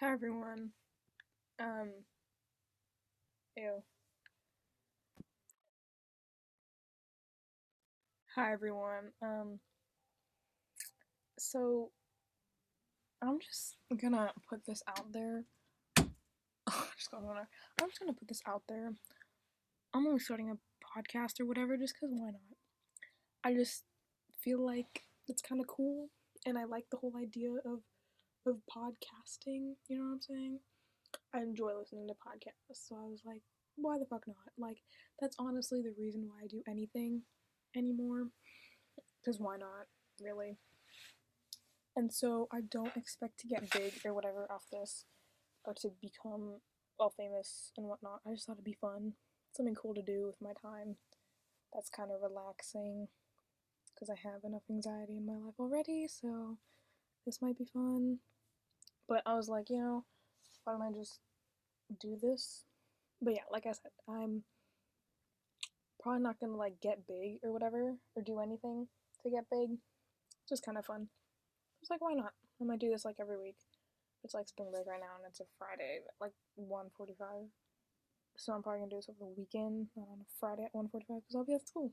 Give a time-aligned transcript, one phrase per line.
[0.00, 0.72] Hi everyone.
[1.58, 1.88] Um,
[3.56, 3.82] ew.
[8.34, 9.12] Hi everyone.
[9.22, 9.58] Um,
[11.38, 11.92] so
[13.22, 15.44] I'm just gonna put this out there.
[15.96, 17.38] just got one.
[17.80, 18.90] I'm just gonna put this out there.
[19.94, 22.58] I'm only starting a podcast or whatever just because why not?
[23.42, 23.84] I just
[24.44, 26.10] feel like it's kind of cool
[26.44, 27.80] and I like the whole idea of
[28.46, 30.58] of podcasting, you know what I'm saying?
[31.34, 33.42] I enjoy listening to podcasts, so I was like,
[33.76, 34.52] why the fuck not?
[34.58, 34.78] Like,
[35.20, 37.22] that's honestly the reason why I do anything
[37.76, 38.28] anymore.
[39.20, 39.86] Because why not,
[40.22, 40.56] really?
[41.96, 45.04] And so I don't expect to get big or whatever off this,
[45.64, 46.60] or to become
[46.98, 48.20] well famous and whatnot.
[48.26, 49.12] I just thought it'd be fun,
[49.52, 50.96] something cool to do with my time.
[51.74, 53.08] That's kind of relaxing,
[53.94, 56.06] because I have enough anxiety in my life already.
[56.08, 56.58] So
[57.24, 58.18] this might be fun.
[59.08, 60.04] But I was like, you know,
[60.64, 61.20] why don't I just
[62.00, 62.64] do this?
[63.22, 64.42] But yeah, like I said, I'm
[66.00, 68.88] probably not gonna like get big or whatever or do anything
[69.22, 69.70] to get big.
[70.42, 71.08] It's just kind of fun.
[71.80, 72.32] It's like why not?
[72.60, 73.56] I might do this like every week.
[74.24, 77.48] It's like spring break right now and it's a Friday like 1:45.
[78.36, 81.22] So I'm probably gonna do this over the weekend, not on a Friday at 1:45
[81.22, 81.92] because I'll be at school.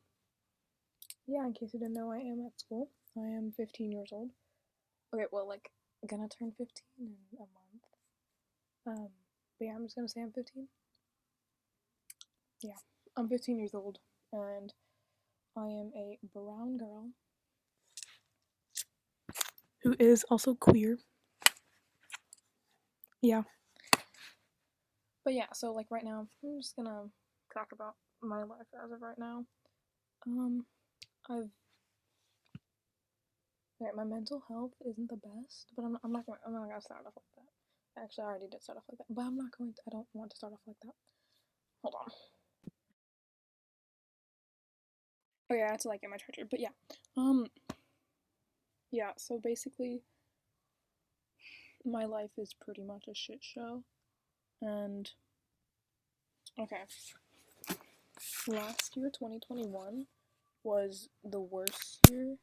[1.25, 2.89] Yeah, in case you didn't know, I am at school.
[3.17, 4.31] I am 15 years old.
[5.14, 5.72] Okay, well, like
[6.08, 6.68] gonna turn 15
[7.00, 7.84] in a month.
[8.86, 9.09] Um,
[9.58, 10.68] but yeah, I'm just gonna say I'm 15.
[12.62, 12.73] Yeah,
[13.18, 14.00] I'm 15 years old
[14.31, 14.74] and
[15.56, 17.09] I am a brown girl
[19.84, 20.98] who is also queer.
[23.22, 23.44] Yeah.
[25.24, 27.04] But yeah, so like right now, I'm just gonna
[27.54, 29.46] talk about my life as of right now.
[30.26, 30.66] Um,
[31.30, 31.50] I've
[33.95, 36.81] my mental health isn't the best, but I'm not, I'm not gonna I'm not gonna
[36.81, 38.03] start off like that.
[38.03, 39.81] Actually, I already did start off like that, but I'm not going to.
[39.88, 40.94] I don't want to start off like that.
[41.81, 42.12] Hold on.
[45.52, 46.69] Okay, I had to like get my charger, but yeah.
[47.18, 47.47] Um.
[48.91, 50.02] Yeah, so basically,
[51.84, 53.84] my life is pretty much a shit show,
[54.62, 55.09] and
[56.59, 56.84] okay.
[58.47, 60.06] Last year, 2021,
[60.63, 62.38] was the worst year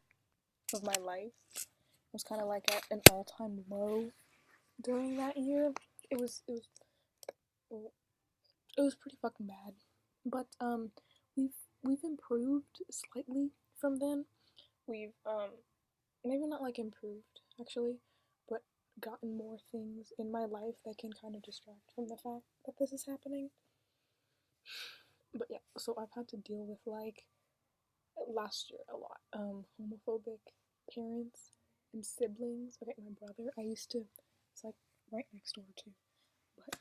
[0.72, 1.32] of my life.
[1.54, 4.10] It was kind of like at an all-time low
[4.82, 5.72] during that year.
[6.10, 6.53] It was it
[7.70, 7.92] was
[8.76, 9.75] it was pretty fucking bad.
[10.25, 10.91] But um
[11.36, 14.25] we've we've improved slightly from then.
[14.86, 15.50] We've um
[16.25, 17.98] maybe not like improved actually,
[18.48, 18.62] but
[19.00, 22.75] gotten more things in my life that can kind of distract from the fact that
[22.78, 23.50] this is happening.
[25.34, 27.25] But yeah, so I've had to deal with like
[28.28, 29.20] last year a lot.
[29.32, 30.41] Um homophobic
[30.95, 31.41] parents
[31.93, 32.78] and siblings.
[32.83, 34.05] Okay, my brother, I used to
[34.53, 34.75] it's like
[35.12, 35.93] right next door too.
[36.56, 36.77] But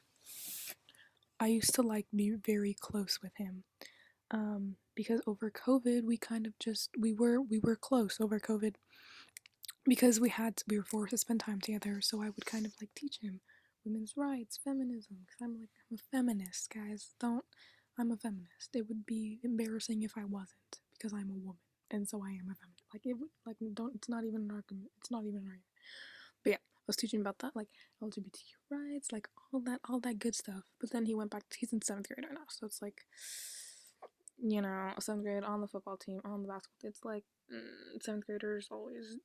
[1.39, 3.63] I used to like be very close with him.
[4.31, 8.75] Um, because over COVID we kind of just we were we were close over COVID
[9.85, 12.73] because we had we were forced to spend time together so i would kind of
[12.81, 13.41] like teach him
[13.85, 17.45] women's rights feminism because i'm like i'm a feminist guys don't
[17.97, 21.59] i'm a feminist it would be embarrassing if i wasn't because i'm a woman
[21.91, 24.51] and so i am a feminist like it would like don't it's not even an
[24.51, 25.63] argument it's not even an argument
[26.43, 27.67] but yeah i was teaching about that like
[28.03, 31.57] lgbtq rights like all that all that good stuff but then he went back to,
[31.59, 33.05] he's in seventh grade right now so it's like
[34.41, 37.23] you know seventh grade on the football team on the basketball it's like
[37.53, 39.17] mm, seventh graders always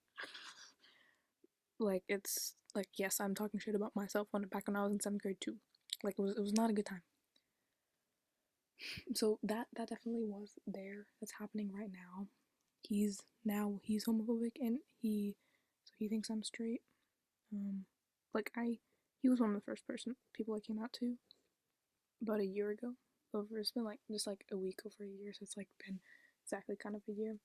[1.79, 5.01] like it's like yes, I'm talking shit about myself when back when I was in
[5.01, 5.57] seventh grade too.
[6.03, 7.03] Like it was it was not a good time.
[9.15, 11.07] So that that definitely was there.
[11.21, 12.29] That's happening right now.
[12.89, 15.37] He's now he's homophobic and he
[15.85, 16.83] so he thinks I'm straight.
[17.53, 17.85] Um
[18.33, 18.79] like I
[19.23, 21.15] he was one of the first person people I came out to
[22.23, 22.93] about a year ago.
[23.33, 25.99] Over it's been like just like a week over a year, so it's like been
[26.45, 27.37] exactly kind of a year.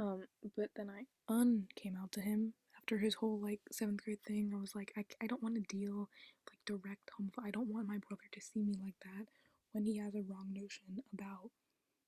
[0.00, 0.24] Um,
[0.56, 4.52] but then I un came out to him after his whole like seventh grade thing.
[4.54, 6.08] I was like, I, I don't want to deal
[6.48, 7.46] like direct homophobic.
[7.46, 9.26] I don't want my brother to see me like that
[9.72, 11.50] when he has a wrong notion about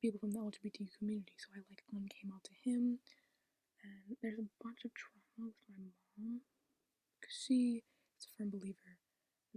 [0.03, 1.35] people from the LGBT community.
[1.39, 2.99] So I like un came out to him,
[3.83, 5.79] and there's a bunch of trauma with my
[6.19, 6.41] mom
[7.21, 7.85] because she
[8.19, 8.99] is a firm believer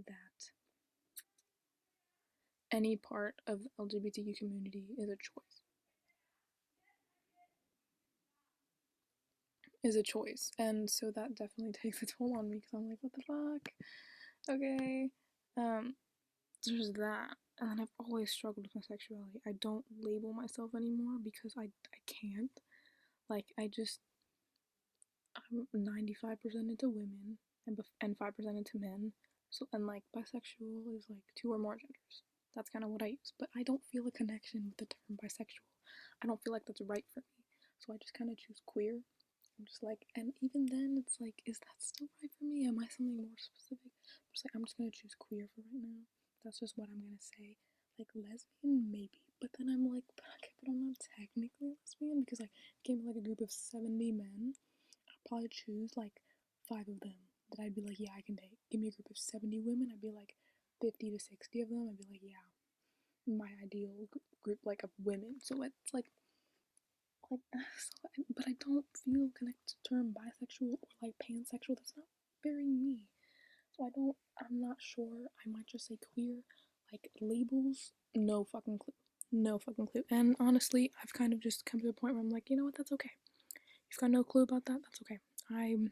[0.06, 0.38] that
[2.72, 5.62] any part of the LGBTQ community is a choice.
[9.86, 10.50] is a choice.
[10.58, 13.68] And so that definitely takes a toll on me because I'm like, what the fuck?
[14.50, 15.08] Okay.
[15.56, 15.94] Um,
[16.66, 17.36] there's that.
[17.58, 19.40] And I've always struggled with my sexuality.
[19.46, 22.50] I don't label myself anymore because I, I can't.
[23.30, 24.00] Like, I just,
[25.36, 29.12] I'm 95% into women and, and 5% into men.
[29.50, 32.22] So and like bisexual is like two or more genders.
[32.54, 35.16] That's kind of what I use, but I don't feel a connection with the term
[35.22, 35.70] bisexual.
[36.22, 37.44] I don't feel like that's right for me,
[37.78, 39.00] so I just kind of choose queer.
[39.58, 42.66] I'm just like, and even then, it's like, is that still right for me?
[42.66, 43.92] Am I something more specific?
[43.92, 46.04] I'm just like, I'm just gonna choose queer for right now.
[46.46, 47.58] That's just what I'm gonna say.
[47.98, 52.38] Like lesbian, maybe, but then I'm like, but okay, but I'm not technically lesbian because
[52.38, 52.54] like,
[52.86, 54.54] came like a group of 70 men,
[55.10, 56.22] I'd probably choose like
[56.68, 57.18] five of them
[57.50, 58.62] that I'd be like, yeah, I can date.
[58.70, 60.36] Give me a group of 70 women, I'd be like
[60.80, 62.46] 50 to 60 of them, I'd be like, yeah,
[63.26, 63.90] my ideal
[64.44, 65.42] group like of women.
[65.42, 66.06] So it's like
[67.28, 71.74] like so, but I don't feel connected to term bisexual or like pansexual.
[71.74, 72.06] That's not
[72.44, 73.08] very me.
[73.76, 74.16] So I don't.
[74.40, 75.28] I'm not sure.
[75.44, 76.40] I might just say queer.
[76.92, 78.94] Like labels, no fucking clue.
[79.32, 80.04] No fucking clue.
[80.10, 82.64] And honestly, I've kind of just come to the point where I'm like, you know
[82.64, 82.76] what?
[82.76, 83.10] That's okay.
[83.90, 84.80] You've got no clue about that.
[84.82, 85.18] That's okay.
[85.50, 85.90] I'm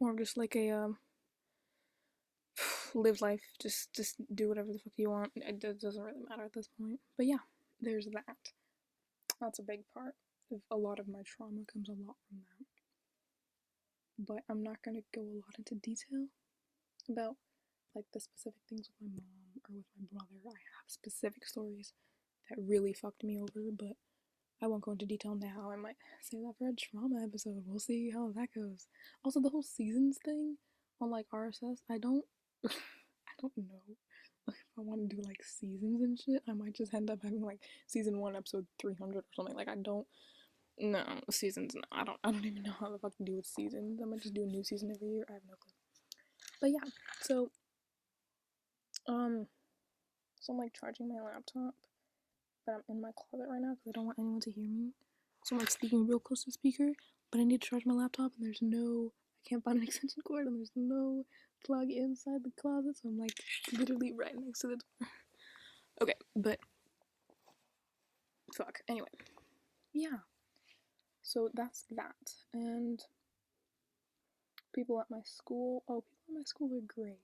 [0.00, 0.98] more just like a um,
[2.94, 3.42] live life.
[3.62, 5.32] Just just do whatever the fuck you want.
[5.36, 6.98] It doesn't really matter at this point.
[7.16, 7.44] But yeah,
[7.80, 8.36] there's that.
[9.40, 10.14] That's a big part
[10.70, 12.66] a lot of my trauma comes a lot from that.
[14.26, 16.26] But I'm not gonna go a lot into detail
[17.08, 17.36] about
[17.94, 20.40] like the specific things with my mom or with my brother.
[20.46, 21.92] I have specific stories
[22.48, 23.96] that really fucked me over, but
[24.62, 25.70] I won't go into detail now.
[25.70, 27.62] I might save that for a trauma episode.
[27.66, 28.86] We'll see how that goes.
[29.24, 30.56] Also, the whole seasons thing
[31.00, 32.24] on like RSS, I don't,
[32.66, 33.96] I don't know
[34.48, 36.42] if I want to do like seasons and shit.
[36.48, 39.54] I might just end up having like season one, episode three hundred or something.
[39.54, 40.06] Like I don't.
[40.80, 41.74] No seasons.
[41.74, 42.18] No, I don't.
[42.24, 44.00] I don't even know how the fuck to do with seasons.
[44.02, 45.24] I might just do a new season every year.
[45.28, 45.77] I have no clue.
[46.60, 46.90] But yeah,
[47.22, 47.50] so
[49.06, 49.46] um,
[50.40, 51.74] so I'm like charging my laptop,
[52.66, 54.92] but I'm in my closet right now because I don't want anyone to hear me.
[55.44, 56.92] So I'm like speaking real close to the speaker,
[57.30, 59.12] but I need to charge my laptop and there's no,
[59.44, 61.24] I can't find an extension cord and there's no
[61.64, 63.40] plug inside the closet, so I'm like
[63.72, 65.08] literally right next to the door.
[66.02, 66.58] okay, but
[68.54, 68.80] fuck.
[68.88, 69.08] Anyway,
[69.92, 70.18] yeah.
[71.22, 73.02] So that's that, and
[74.74, 75.82] people at my school.
[75.88, 77.18] Oh, my school are great.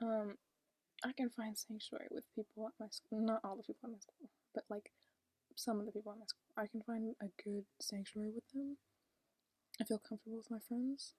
[0.00, 0.36] Um,
[1.04, 3.20] I can find sanctuary with people at my school.
[3.20, 4.90] Not all the people at my school, but like
[5.54, 6.50] some of the people at my school.
[6.56, 8.76] I can find a good sanctuary with them.
[9.80, 11.14] I feel comfortable with my friends.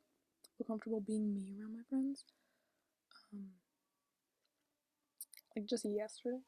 [0.45, 2.25] I feel comfortable being me around my friends.
[3.33, 3.47] Um,
[5.55, 6.41] like just yesterday,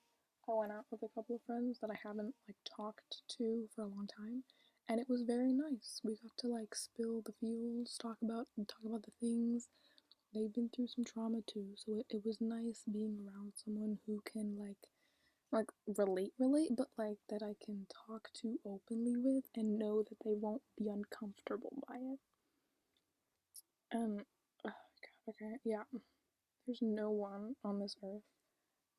[0.49, 3.83] I went out with a couple of friends that I haven't like talked to for
[3.83, 4.43] a long time,
[4.89, 6.01] and it was very nice.
[6.03, 9.69] We got to like spill the feels, talk about talk about the things
[10.33, 14.21] they've been through some trauma too, so it, it was nice being around someone who
[14.25, 14.77] can like
[15.51, 15.67] like
[15.97, 20.33] relate relate but like that I can talk to openly with and know that they
[20.35, 22.19] won't be uncomfortable by it.
[23.95, 24.17] Um
[24.65, 24.69] oh
[25.27, 25.83] God, okay, yeah.
[26.67, 28.23] There's no one on this earth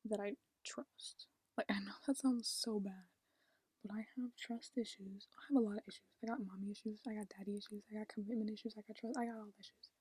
[0.05, 0.33] that I
[0.65, 1.27] trust.
[1.57, 3.07] Like I know that sounds so bad,
[3.85, 5.27] but I have trust issues.
[5.39, 6.03] I have a lot of issues.
[6.23, 9.17] I got mommy issues, I got daddy issues, I got commitment issues, I got trust
[9.19, 9.92] I got all the issues.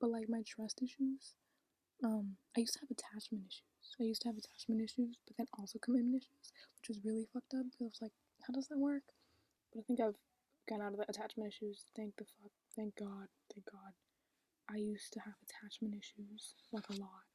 [0.00, 1.34] But like my trust issues,
[2.04, 3.66] um, I used to have attachment issues.
[4.00, 7.54] I used to have attachment issues, but then also commitment issues, which was really fucked
[7.54, 8.16] up because I was like,
[8.46, 9.02] how does that work?
[9.72, 10.14] But I think I've
[10.68, 11.84] gotten out of the attachment issues.
[11.96, 13.98] Thank the fuck, thank God, thank God.
[14.70, 17.26] I used to have attachment issues like a lot,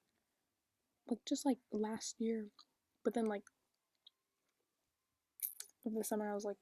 [1.08, 2.48] like just like last year,
[3.04, 3.44] but then like
[5.86, 6.58] over the summer I was like,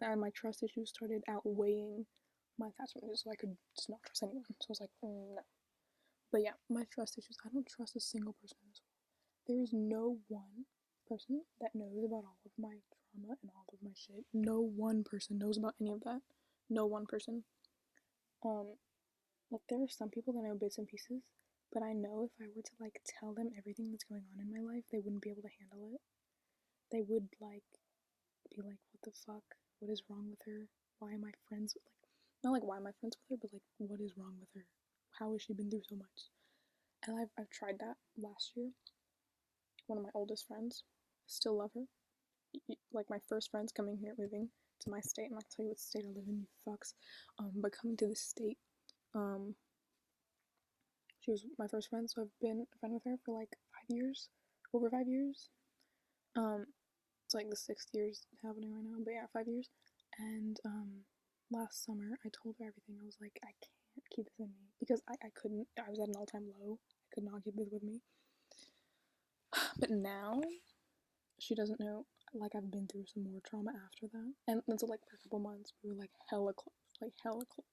[0.00, 2.06] and my trust issues started outweighing
[2.58, 4.44] my attachment issues, so I could just not trust anyone.
[4.60, 5.42] So I was like, mm, no.
[6.30, 7.38] But yeah, my trust issues.
[7.44, 8.98] I don't trust a single person in this world.
[9.46, 10.66] There is no one
[11.08, 14.24] person that knows about all of my trauma and all of my shit.
[14.34, 16.20] No one person knows about any of that.
[16.68, 17.44] No one person.
[18.44, 18.76] Um,
[19.50, 21.22] like there are some people that know bits and pieces,
[21.72, 24.52] but I know if I were to like tell them everything that's going on in
[24.52, 26.00] my life, they wouldn't be able to handle it.
[26.92, 27.64] They would like
[28.50, 29.56] be like, "What the fuck?
[29.78, 30.68] What is wrong with her?
[30.98, 31.97] Why am I friends with like
[32.44, 34.66] not like why am I friends with her, but like what is wrong with her?
[35.18, 36.30] How has she been through so much?
[37.06, 38.70] And I've I've tried that last year.
[39.86, 40.84] One of my oldest friends,
[41.26, 41.84] still love her.
[42.92, 45.26] Like my first friends coming here, moving to my state.
[45.26, 46.94] I'm not gonna tell you what state I live in, you fucks.
[47.38, 48.58] Um, but coming to this state,
[49.14, 49.54] um,
[51.20, 53.96] she was my first friend, so I've been a friend with her for like five
[53.96, 54.28] years,
[54.72, 55.48] over five years.
[56.36, 56.66] Um,
[57.26, 59.68] it's like the sixth year's happening right now, but yeah, five years.
[60.18, 61.04] And um,
[61.50, 62.96] last summer, I told her everything.
[63.00, 65.66] I was like, I can't keep this in me because I, I couldn't.
[65.78, 66.78] I was at an all time low.
[66.78, 68.00] I could not keep this with me.
[69.78, 70.40] But now,
[71.38, 72.06] she doesn't know.
[72.34, 75.22] Like I've been through some more trauma after that, and, and so like for a
[75.22, 77.64] couple months we were like hella close, like hella close.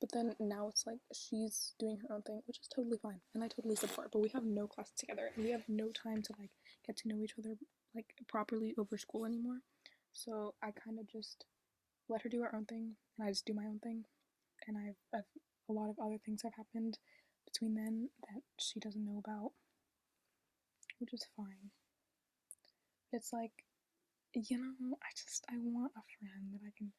[0.00, 3.44] But then now it's like she's doing her own thing, which is totally fine, and
[3.44, 4.10] I totally support.
[4.10, 6.50] But we have no class together, and we have no time to like
[6.86, 7.56] get to know each other
[7.94, 9.60] like properly over school anymore.
[10.14, 11.44] So I kind of just
[12.08, 14.04] let her do her own thing, and I just do my own thing.
[14.66, 15.30] And I've, I've
[15.68, 16.98] a lot of other things have happened
[17.44, 19.52] between then that she doesn't know about,
[20.98, 21.70] which is fine.
[23.12, 23.52] It's like,
[24.34, 26.92] you know, I just I want a friend that I can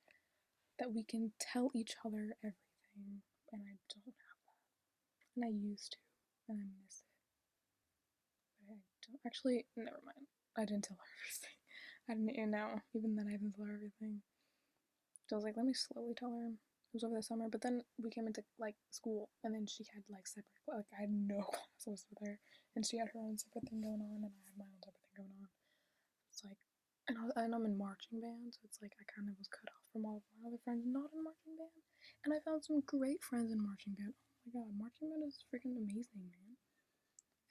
[0.80, 3.22] that we can tell each other everything,
[3.52, 4.62] and I don't have that.
[5.36, 5.98] And I used to,
[6.50, 7.12] and I miss it.
[8.60, 9.66] But I don't actually.
[9.76, 10.28] Never mind.
[10.58, 11.58] I didn't tell her everything.
[12.10, 12.82] I didn't even know.
[12.96, 14.22] Even then, I didn't tell her everything.
[15.28, 16.56] So I was like, let me slowly tell her.
[16.56, 19.84] It was over the summer, but then we came into like school, and then she
[19.92, 20.64] had like separate.
[20.72, 22.40] Like I had no classes with her,
[22.76, 25.04] and she had her own separate thing going on, and I had my own separate
[25.04, 25.52] thing going on.
[26.32, 26.62] It's like,
[27.12, 29.68] and, I, and I'm in marching band, so it's like I kind of was cut
[29.68, 31.76] off from all of my other friends not in marching band,
[32.24, 34.16] and I found some great friends in marching band.
[34.16, 36.56] Oh my god, marching band is freaking amazing, man.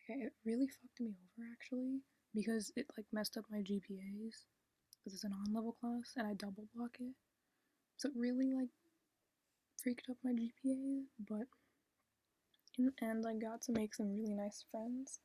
[0.01, 2.01] Okay, it really fucked me over actually
[2.33, 4.49] because it like messed up my GPAs
[4.97, 7.13] because it's an on-level class and I double block it.
[7.97, 8.69] So it really like
[9.83, 11.47] freaked up my GPA, but
[12.79, 15.21] in the end, I got to make some really nice friends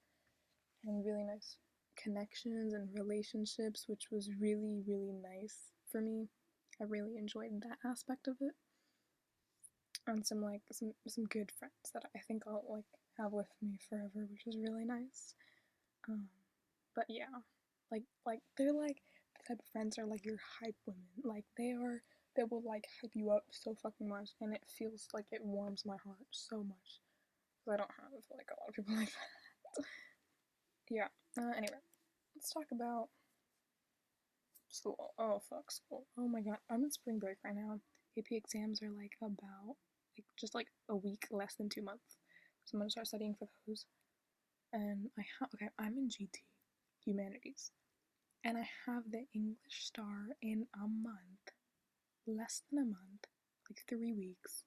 [0.85, 1.57] and really nice
[1.97, 5.57] connections and relationships, which was really, really nice
[5.91, 6.29] for me.
[6.79, 8.53] I really enjoyed that aspect of it.
[10.07, 12.85] And some like some some good friends that I think I'll like
[13.19, 15.35] have with me forever, which is really nice.
[16.09, 16.27] Um,
[16.95, 17.25] but yeah,
[17.91, 18.97] like like they're like
[19.37, 21.05] the type of friends are like your hype women.
[21.23, 22.01] Like they are
[22.35, 25.83] they will like hype you up so fucking much, and it feels like it warms
[25.85, 26.99] my heart so much.
[27.63, 29.85] Cause I don't have like a lot of people like that.
[30.89, 31.07] yeah.
[31.37, 31.81] Uh, anyway,
[32.35, 33.09] let's talk about
[34.69, 35.13] school.
[35.17, 36.05] Oh fuck school.
[36.17, 37.79] Oh my god, I'm in spring break right now.
[38.17, 39.75] AP exams are like about
[40.17, 42.17] like just like a week less than two months.
[42.65, 43.85] So I'm gonna start studying for those.
[44.73, 46.39] And I have okay, I'm in GT
[47.05, 47.71] humanities,
[48.45, 51.51] and I have the English STAAR in a month
[52.27, 53.25] less than a month,
[53.69, 54.63] like three weeks,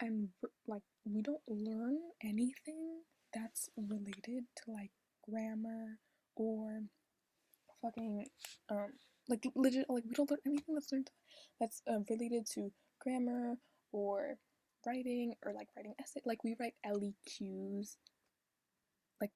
[0.00, 0.28] and
[0.66, 3.02] like we don't learn anything
[3.34, 4.90] that's related to like
[5.28, 5.98] grammar
[6.36, 6.82] or
[7.82, 8.26] fucking
[8.70, 8.92] um
[9.28, 11.10] like legit like we don't learn anything that's learned
[11.60, 13.54] that's uh, related to grammar
[13.92, 14.36] or
[14.86, 17.96] writing or like writing essay like we write LEQs
[19.20, 19.30] like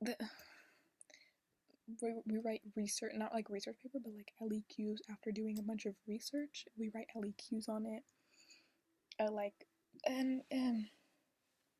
[0.00, 0.16] the
[2.02, 5.86] we, we write research, not like research paper, but like LEQs after doing a bunch
[5.86, 6.66] of research.
[6.78, 8.02] We write LEQs on it.
[9.20, 9.66] Uh, like,
[10.06, 10.86] and, and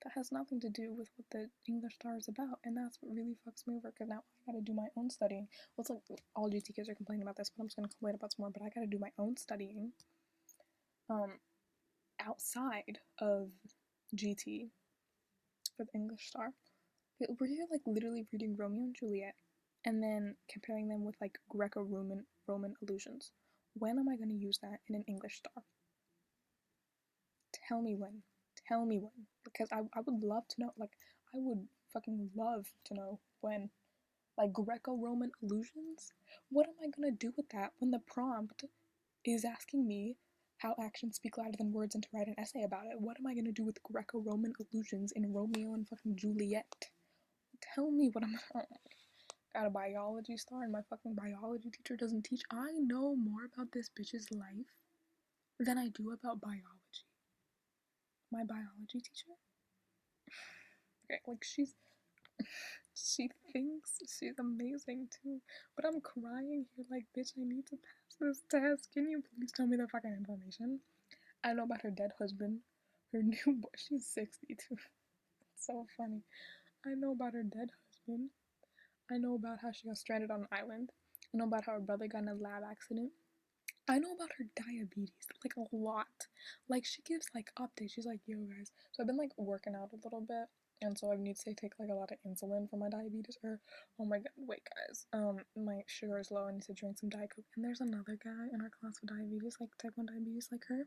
[0.05, 2.59] that has nothing to do with what the English STAAR is about.
[2.65, 5.49] And that's what really fucks me over because now I gotta do my own studying.
[5.77, 8.15] Well, it's like all GT kids are complaining about this, but I'm just gonna complain
[8.15, 8.51] about some more.
[8.51, 9.93] But I gotta do my own studying
[11.11, 11.39] um,
[12.21, 13.51] outside of
[14.17, 14.71] GT
[15.77, 16.51] for the English STAAR.
[17.41, 19.35] We're here like literally reading Romeo and Juliet
[19.85, 23.31] and then comparing them with like Greco-Roman Roman allusions.
[23.75, 25.63] When am I going to use that in an English STAAR?
[27.69, 28.23] Tell me when.
[28.67, 29.27] Tell me when.
[29.45, 30.73] Because I, I would love to know.
[30.77, 30.97] Like,
[31.35, 33.71] I would fucking love to know when.
[34.37, 36.13] Like, Greco-Roman allusions?
[36.51, 38.65] What am I to do with that when the prompt
[39.25, 40.17] is asking me
[40.59, 43.01] how actions speak louder than words and to write an essay about it?
[43.01, 46.91] What am I to do with Greco-Roman allusions in Romeo and fucking Juliet?
[47.75, 48.39] Tell me what I'm
[49.55, 52.43] got a biology STAAR and my fucking biology teacher doesn't teach.
[52.51, 54.73] I know more about this bitch's life
[55.59, 57.07] than I do about biology.
[58.31, 59.35] My biology teacher?
[61.11, 61.75] Okay, like she's
[62.95, 65.41] she thinks she's amazing too.
[65.75, 68.91] But I'm crying here like bitch I need to pass this test.
[68.93, 70.81] Can you please tell me the fucking information?
[71.43, 72.59] I know about her dead husband.
[73.13, 74.55] Her new boy she's 62.
[74.59, 76.21] It's so funny.
[76.85, 78.29] I know about her dead husband.
[79.11, 80.91] I know about how she got stranded on an island.
[81.35, 83.11] I know about how her brother got in a lab accident.
[83.89, 85.13] I know about her diabetes,
[85.43, 86.29] like a lot.
[86.69, 87.93] Like she gives like updates.
[87.95, 88.71] She's like, yo guys.
[88.93, 90.47] So I've been like working out a little bit.
[90.81, 93.39] And so I need to take like a lot of insulin for my diabetes.
[93.43, 93.61] Or
[93.99, 95.07] oh my god, wait guys.
[95.15, 97.47] Um my sugar is low, I need to drink some Diet Coke.
[97.57, 100.87] And there's another guy in our class with diabetes, like type 1 diabetes like her.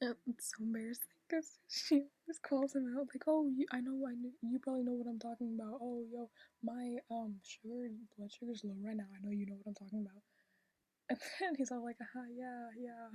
[0.00, 1.96] It's so embarrassing because she
[2.26, 5.06] always calls him out like, "Oh, you, I know, I know, you probably know what
[5.08, 5.78] I'm talking about.
[5.82, 6.30] Oh, yo,
[6.64, 9.06] my um sugar, blood sugar's low right now.
[9.14, 10.22] I know you know what I'm talking about."
[11.10, 13.08] And then he's all like, "Ah, yeah, yeah,"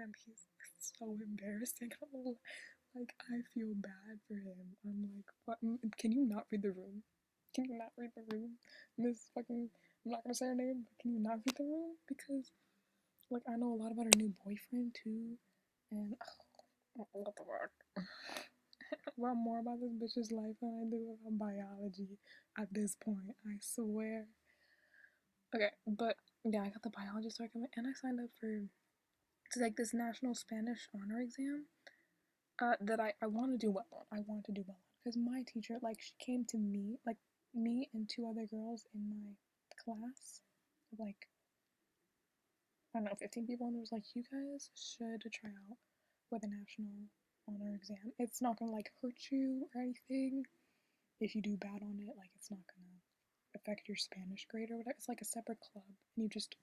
[0.00, 0.46] and he's
[0.78, 1.92] so embarrassing.
[2.96, 4.76] like, I feel bad for him.
[4.86, 5.58] I'm like, "What?
[5.98, 7.04] Can you not read the room?
[7.54, 8.58] Can you not read the room,
[8.98, 9.70] Miss fucking?"
[10.06, 11.96] I'm not gonna say her name, but can you not read the room?
[12.08, 12.52] Because,
[13.30, 15.38] like, I know a lot about her new boyfriend too,
[15.92, 16.14] and.
[16.22, 16.49] Oh,
[16.94, 18.04] what the fuck?
[19.18, 22.18] about more about this bitch's life than I do about biology
[22.58, 23.36] at this point.
[23.46, 24.26] I swear.
[25.54, 28.62] Okay, but yeah, I got the biology circuit and I signed up for
[29.52, 31.66] to like this national Spanish honor exam.
[32.62, 34.04] Uh, that I I want to do well on.
[34.12, 37.16] I want to do well on because my teacher like she came to me like
[37.54, 39.32] me and two other girls in my
[39.82, 40.40] class,
[40.98, 41.28] like
[42.94, 45.78] I don't know, 15 people, and was like, you guys should try out
[46.30, 47.10] for a national
[47.48, 48.14] honor exam.
[48.18, 50.44] It's not gonna like hurt you or anything.
[51.20, 52.96] If you do bad on it, like it's not gonna
[53.56, 54.94] affect your Spanish grade or whatever.
[54.96, 55.84] It's like a separate club,
[56.16, 56.54] and you just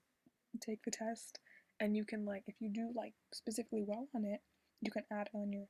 [0.61, 1.39] take the test,
[1.79, 4.39] and you can like if you do like specifically well on it,
[4.81, 5.67] you can add on your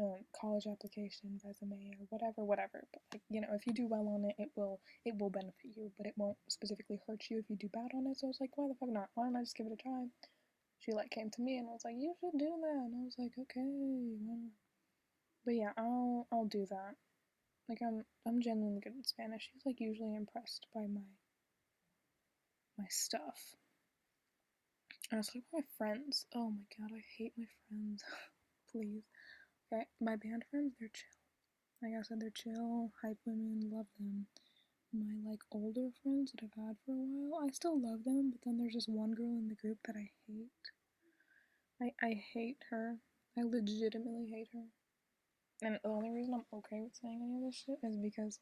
[0.00, 2.84] um, college application, resume, or whatever, whatever.
[2.92, 5.76] But like you know, if you do well on it, it will it will benefit
[5.76, 8.18] you, but it won't specifically hurt you if you do bad on it.
[8.18, 9.10] So I was like, why the fuck not?
[9.14, 10.06] Why don't I just give it a try?
[10.82, 13.14] She like came to me and was like, you should do that, and I was
[13.16, 14.50] like, okay.
[15.44, 16.94] But yeah, I'll I'll do that.
[17.68, 19.48] Like I'm I'm genuinely good at Spanish.
[19.52, 21.06] She's like usually impressed by my
[22.78, 23.54] my stuff.
[25.10, 26.26] And I was like my friends.
[26.34, 28.02] Oh my god, I hate my friends.
[28.72, 29.04] Please.
[29.72, 31.18] Okay, my band friends, they're chill.
[31.82, 34.26] Like I said, they're chill, hype women, love them.
[34.92, 38.40] My like older friends that I've had for a while, I still love them, but
[38.44, 40.64] then there's this one girl in the group that I hate.
[41.80, 42.96] I I hate her.
[43.38, 44.64] I legitimately hate her.
[45.62, 48.38] And the only reason I'm okay with saying any of this shit is because,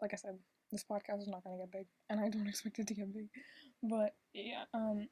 [0.00, 0.38] like I said,
[0.70, 3.28] this podcast is not gonna get big, and I don't expect it to get big.
[3.82, 5.08] But yeah, um,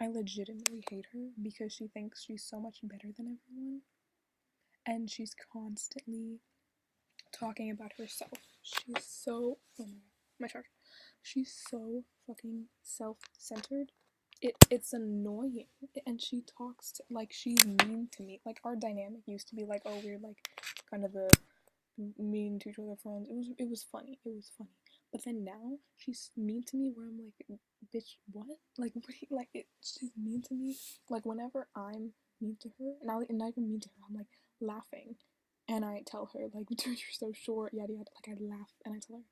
[0.00, 3.82] I legitimately hate her because she thinks she's so much better than everyone
[4.86, 6.40] and she's constantly
[7.32, 8.32] talking about herself.
[8.62, 9.94] She's so oh my
[10.38, 10.68] my charger.
[11.22, 13.92] She's so fucking self-centered.
[14.40, 15.66] It it's annoying,
[16.06, 18.40] and she talks to, like she's mean to me.
[18.46, 20.48] Like our dynamic used to be like, oh, we're like
[20.90, 21.28] kind of a
[22.18, 23.28] mean to each other friends.
[23.28, 24.18] It was it was funny.
[24.24, 24.70] It was funny.
[25.12, 27.58] But then now she's mean to me where I'm like,
[27.94, 28.46] bitch, what?
[28.78, 29.04] Like, what?
[29.30, 30.76] Like, it, she's mean to me.
[31.08, 34.28] Like, whenever I'm mean to her, not, not even mean to her, I'm like,
[34.60, 35.16] laughing.
[35.70, 38.10] And I tell her, like, dude, you're so short, yada yada.
[38.16, 39.22] Like, I laugh and I tell her.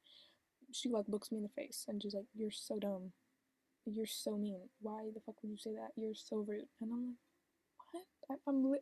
[0.72, 3.10] She, like, looks me in the face and she's like, you're so dumb.
[3.84, 4.68] You're so mean.
[4.80, 5.90] Why the fuck would you say that?
[5.96, 6.68] You're so rude.
[6.80, 7.16] And I'm like,
[7.92, 8.04] what?
[8.30, 8.76] I, am.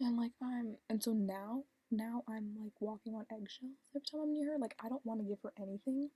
[0.00, 0.76] And, like, I'm.
[0.88, 4.58] And so now, now I'm, like, walking on eggshells every time I'm near her.
[4.58, 6.10] Like, I don't want to give her anything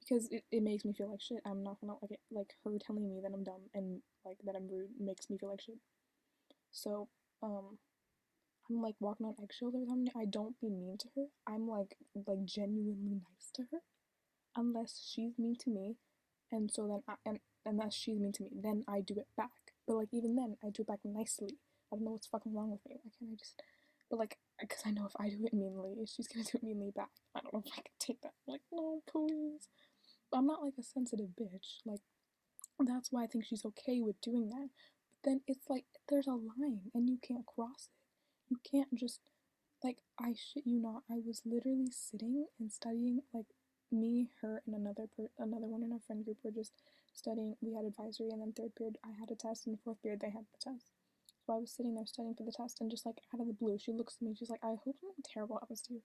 [0.00, 1.42] because it, it makes me feel like shit.
[1.44, 4.54] I'm not gonna like it, like her telling me that I'm dumb and like that
[4.56, 5.78] I'm rude makes me feel like shit.
[6.70, 7.08] So
[7.42, 7.78] um
[8.70, 11.26] I'm like walking on eggshells every time I don't be mean to her.
[11.46, 13.78] I'm like like genuinely nice to her,
[14.56, 15.96] unless she's mean to me,
[16.52, 19.72] and so then I, and unless she's mean to me, then I do it back.
[19.86, 21.58] But like even then, I do it back nicely.
[21.92, 22.96] I don't know what's fucking wrong with me.
[23.02, 23.62] Why can't I just?
[24.10, 26.90] But like, because I know if I do it meanly, she's gonna do it meanly
[26.94, 27.10] back.
[27.34, 28.32] I don't know if I can take that.
[28.46, 29.68] I'm like, no, please.
[30.32, 31.80] I'm not like a sensitive bitch.
[31.86, 32.00] Like,
[32.78, 34.68] that's why I think she's okay with doing that.
[35.10, 37.97] But then it's like there's a line and you can't cross it.
[38.50, 39.20] You can't just
[39.84, 41.04] like I shit you not.
[41.10, 43.46] I was literally sitting and studying like
[43.92, 46.72] me, her, and another per- another one in our friend group were just
[47.14, 47.56] studying.
[47.60, 50.30] We had advisory, and then third period I had a test, and fourth period they
[50.30, 50.90] had the test.
[51.46, 53.52] So I was sitting there studying for the test, and just like out of the
[53.54, 54.34] blue, she looks at me.
[54.34, 56.02] She's like, "I hope something terrible happens to you."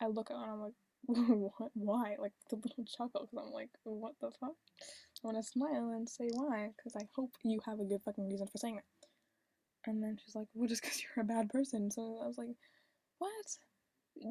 [0.00, 0.74] I look at her and I'm like,
[1.58, 1.72] "What?
[1.74, 4.56] Why?" Like the little chuckle because I'm like, "What the fuck?"
[5.24, 8.28] I want to smile and say why because I hope you have a good fucking
[8.28, 8.84] reason for saying that.
[9.86, 11.90] And then she's like, well, just because you're a bad person.
[11.90, 12.56] So I was like,
[13.18, 13.58] what?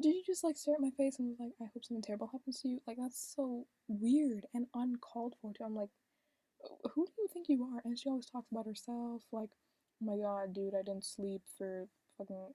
[0.02, 2.28] Did you just like stare at my face and was like, I hope something terrible
[2.32, 2.80] happens to you?
[2.86, 5.64] Like, that's so weird and uncalled for, too.
[5.64, 5.90] I'm like,
[6.94, 7.82] who do you think you are?
[7.84, 9.50] And she always talks about herself, like,
[10.02, 11.86] oh my god, dude, I didn't sleep for
[12.18, 12.54] fucking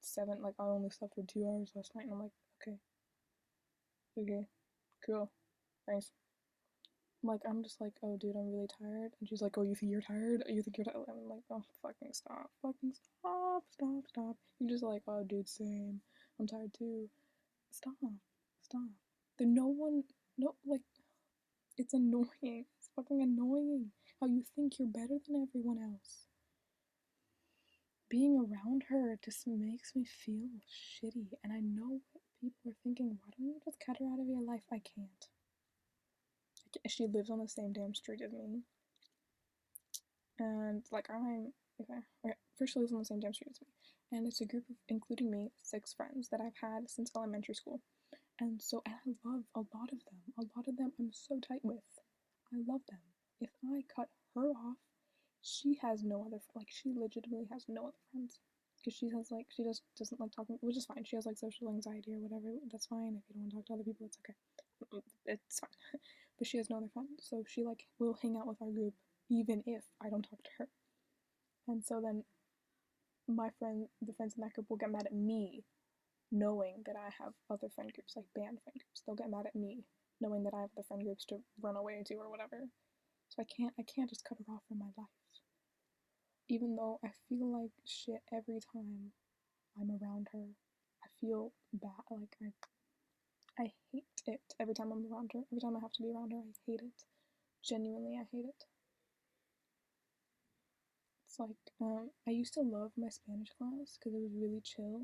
[0.00, 2.04] seven, like, I only slept for two hours last night.
[2.04, 2.32] And I'm like,
[2.62, 2.78] okay.
[4.18, 4.46] Okay.
[5.04, 5.30] Cool.
[5.86, 6.12] Thanks
[7.22, 9.12] like I'm just like, oh dude, I'm really tired.
[9.20, 10.42] And she's like, oh, you think you're tired?
[10.48, 11.04] You think you're tired?
[11.08, 14.36] I'm like, oh, fucking stop, fucking stop, stop, stop.
[14.58, 16.00] You're just like, oh, dude, same.
[16.38, 17.08] I'm tired too.
[17.70, 17.94] Stop,
[18.62, 18.88] stop.
[19.38, 20.04] There, no one,
[20.38, 20.80] no, like,
[21.76, 22.64] it's annoying.
[22.78, 26.26] It's fucking annoying how you think you're better than everyone else.
[28.08, 33.18] Being around her just makes me feel shitty, and I know what people are thinking.
[33.20, 34.64] Why don't you just cut her out of your life?
[34.72, 35.28] I can't
[36.88, 38.62] she lives on the same damn street as me.
[40.38, 42.34] And like I'm okay, okay.
[42.58, 43.68] First, she lives on the same damn street as me,
[44.12, 47.80] and it's a group of, including me, six friends that I've had since elementary school.
[48.40, 50.18] And so, and I love a lot of them.
[50.38, 51.84] A lot of them I'm so tight with.
[52.52, 53.00] I love them.
[53.40, 54.76] If I cut her off,
[55.42, 58.38] she has no other like she legitimately has no other friends
[58.78, 61.04] because she has like she just doesn't like talking, which is fine.
[61.04, 62.54] She has like social anxiety or whatever.
[62.70, 63.16] That's fine.
[63.16, 64.34] If you don't want to talk to other people, it's okay.
[64.92, 66.00] Mm, it's fine.
[66.40, 68.94] but she has no other friends, so she like will hang out with our group
[69.30, 70.68] even if I don't talk to her.
[71.68, 72.24] And so then
[73.28, 75.62] my friend, the friends in that group will get mad at me
[76.32, 79.02] knowing that I have other friend groups, like band friend groups.
[79.06, 79.84] They'll get mad at me
[80.20, 82.66] knowing that I have the friend groups to run away to or whatever.
[83.28, 85.12] So I can't I can't just cut her off from my life.
[86.48, 89.12] Even though I feel like shit every time
[89.78, 90.46] I'm around her.
[91.02, 92.52] I feel bad like I
[93.60, 95.40] I hate it every time I'm around her.
[95.52, 97.04] Every time I have to be around her, I hate it.
[97.62, 98.64] Genuinely, I hate it.
[101.26, 105.02] It's like um, I used to love my Spanish class because it was really chill,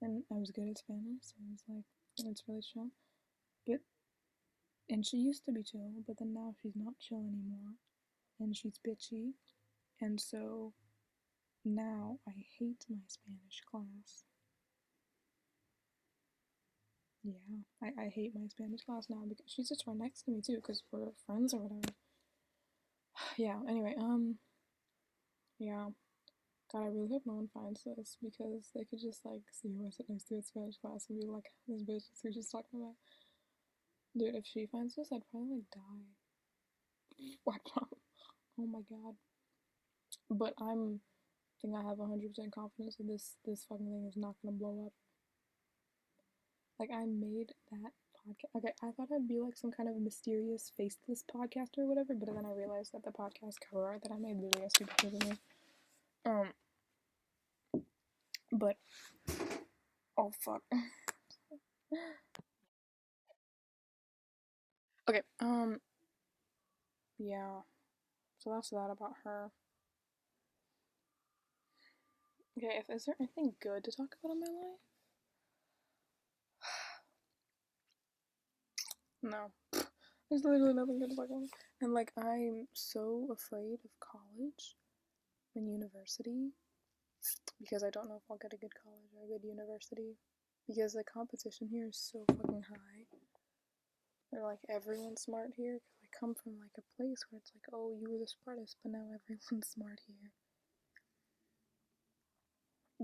[0.00, 2.90] and I was good at Spanish, so it was like it's really chill.
[3.66, 3.80] But
[4.88, 7.74] and she used to be chill, but then now she's not chill anymore,
[8.38, 9.32] and she's bitchy,
[10.00, 10.74] and so
[11.64, 14.29] now I hate my Spanish class.
[17.22, 17.34] Yeah,
[17.82, 20.56] I, I hate my Spanish class now because she's just right next to me too,
[20.56, 21.94] because we're friends or whatever.
[23.36, 24.36] yeah, anyway, um,
[25.58, 25.88] yeah.
[26.72, 29.86] God, I really hope no one finds this because they could just like see who
[29.86, 32.48] I sit next to in Spanish class and be like, this bitch is who she's
[32.48, 32.94] talking about.
[34.16, 36.14] Dude, if she finds this, I'd probably like die.
[37.44, 37.60] What?
[37.76, 39.14] oh my god.
[40.30, 44.36] But I'm I think I have 100% confidence that this this fucking thing is not
[44.42, 44.92] gonna blow up.
[46.80, 48.56] Like I made that podcast.
[48.56, 52.26] Okay, I thought I'd be like some kind of mysterious faceless podcaster or whatever, but
[52.34, 55.20] then I realized that the podcast cover art that I made literally has super pictures
[55.28, 55.36] me.
[56.24, 56.54] Um,
[58.50, 58.76] but
[60.16, 60.62] oh fuck.
[65.08, 65.20] okay.
[65.38, 65.80] Um.
[67.18, 67.60] Yeah.
[68.38, 69.50] So that's that about her.
[72.56, 74.89] Okay, if is there anything good to talk about in my life?
[79.22, 79.50] No.
[80.28, 81.28] There's literally nothing good about.
[81.80, 84.76] And like I'm so afraid of college
[85.56, 86.52] and university
[87.58, 90.16] because I don't know if I'll get a good college or a good university
[90.66, 93.04] because the competition here is so fucking high.
[94.30, 97.66] They're like everyone's smart here because I come from like a place where it's like,
[97.74, 100.30] oh, you were the smartest, but now everyone's smart here.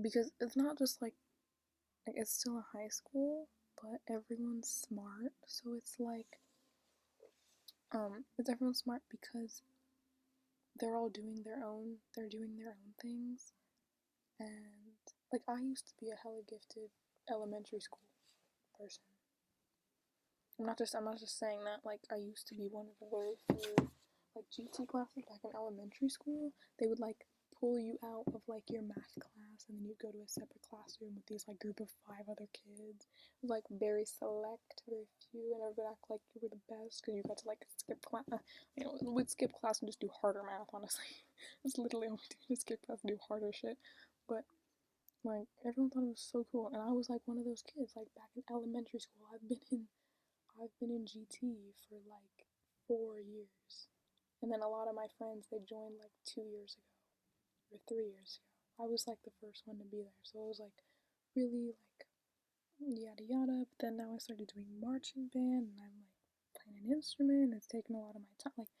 [0.01, 1.15] Because it's not just like,
[2.07, 3.49] like it's still a high school,
[3.81, 6.39] but everyone's smart, so it's like,
[7.93, 9.61] um, it's everyone's smart because
[10.79, 13.53] they're all doing their own, they're doing their own things,
[14.39, 14.97] and
[15.31, 16.89] like I used to be a hella gifted
[17.29, 18.07] elementary school
[18.77, 19.03] person.
[20.59, 22.97] I'm not just I'm not just saying that like I used to be one of
[22.99, 23.89] the very few
[24.35, 26.51] like GT classes back in elementary school.
[26.79, 27.25] They would like
[27.59, 30.61] pull you out of like your math class and then you'd go to a separate
[30.61, 33.07] classroom with these like group of five other kids.
[33.43, 37.23] Like very select, very few, and everybody act like you were the best because you
[37.25, 38.25] got to like skip class.
[38.31, 38.41] Uh,
[38.75, 40.69] you know, we'd skip class and just do harder math.
[40.73, 41.25] Honestly,
[41.65, 42.37] it's literally all we do.
[42.49, 43.77] Just skip class and do harder shit.
[44.27, 44.45] But
[45.23, 47.93] like everyone thought it was so cool, and I was like one of those kids.
[47.95, 49.85] Like back in elementary school, I've been in
[50.57, 52.45] I've been in GT for like
[52.87, 53.89] four years.
[54.41, 56.96] And then a lot of my friends, they joined like two years ago
[57.71, 58.85] or three years ago.
[58.85, 60.21] I was like the first one to be there.
[60.23, 60.79] So it was like
[61.35, 62.07] really like
[62.79, 63.65] yada yada.
[63.67, 66.21] But then now I started doing marching band and I'm like
[66.55, 67.53] playing an instrument.
[67.55, 68.71] It's taken a lot of my time, like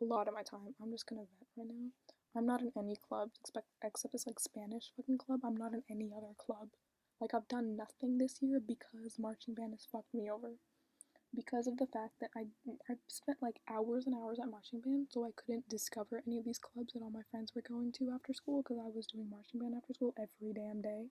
[0.00, 0.74] a lot of my time.
[0.82, 1.90] I'm just gonna vent right now.
[2.36, 5.40] I'm not in any club except except this like Spanish fucking club.
[5.44, 6.68] I'm not in any other club.
[7.20, 10.52] Like I've done nothing this year because marching band has fucked me over
[11.36, 12.46] because of the fact that I
[12.90, 16.44] I spent like hours and hours at marching band, so I couldn't discover any of
[16.44, 19.30] these clubs that all my friends were going to after school because I was doing
[19.30, 21.06] marching band after school every damn day.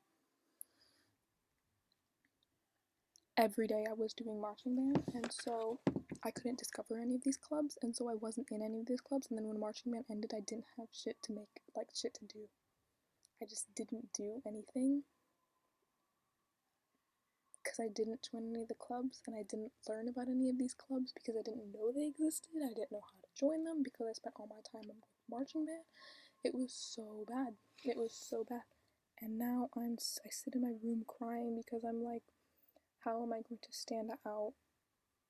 [3.38, 5.80] Every day I was doing marching band, and so
[6.24, 9.02] I couldn't discover any of these clubs, and so I wasn't in any of these
[9.02, 9.28] clubs.
[9.30, 12.26] And then when marching band ended, I didn't have shit to make, like shit to
[12.26, 12.48] do.
[13.42, 15.04] I just didn't do anything
[17.66, 20.60] because I didn't join any of the clubs and I didn't learn about any of
[20.60, 22.62] these clubs because I didn't know they existed.
[22.64, 25.66] I didn't know how to join them because I spent all my time in marching
[25.66, 25.90] band.
[26.44, 27.56] It was so bad.
[27.84, 28.70] It was so bad.
[29.20, 32.24] And now I'm I sit in my room crying because I'm like,
[33.04, 34.54] how am I going to stand out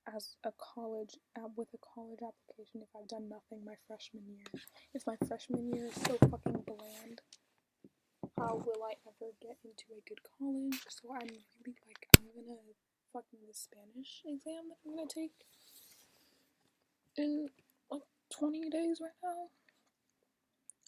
[0.06, 1.18] as a college
[1.56, 4.62] with a college application if I've done nothing my freshman year?
[4.94, 7.22] If my freshman year is so fucking bland
[8.38, 10.80] how will I ever get into a good college?
[10.90, 11.30] So I'm
[11.66, 12.60] really like, I'm gonna
[13.14, 15.32] fucking the Spanish exam that I'm gonna take
[17.18, 17.50] in
[17.90, 18.02] like
[18.38, 19.50] 20 days right now.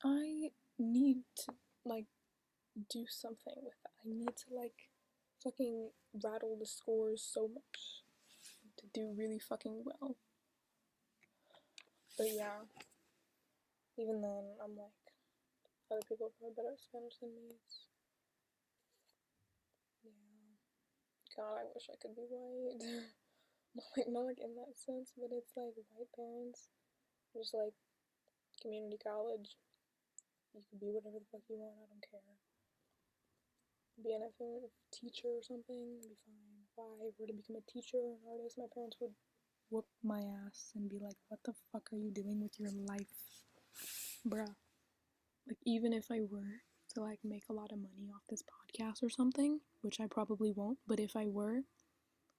[0.03, 1.53] I need to
[1.85, 2.05] like
[2.89, 3.91] do something with that.
[4.05, 4.89] I need to like
[5.43, 5.89] fucking
[6.23, 8.03] rattle the scores so much
[8.77, 10.15] to do really fucking well.
[12.17, 12.65] But yeah,
[13.97, 15.06] even then, I'm like,
[15.91, 17.55] other people are probably better at Spanish than me.
[17.55, 17.87] It's,
[20.03, 20.55] yeah.
[21.35, 22.79] God, I wish I could be white.
[23.77, 26.67] not like, not like in that sense, but it's like white parents,
[27.31, 27.75] just like
[28.59, 29.55] community college.
[30.51, 31.77] You can be whatever the fuck you want.
[31.77, 32.35] I don't care.
[34.01, 36.61] Be an F uh, teacher or something, be fine.
[36.69, 39.13] If I were to become a teacher or an artist, my parents would
[39.69, 43.09] whoop my ass and be like, what the fuck are you doing with your life?
[44.27, 44.53] Bruh.
[45.47, 46.61] Like, even if I were
[46.93, 50.51] to, like, make a lot of money off this podcast or something, which I probably
[50.51, 51.63] won't, but if I were,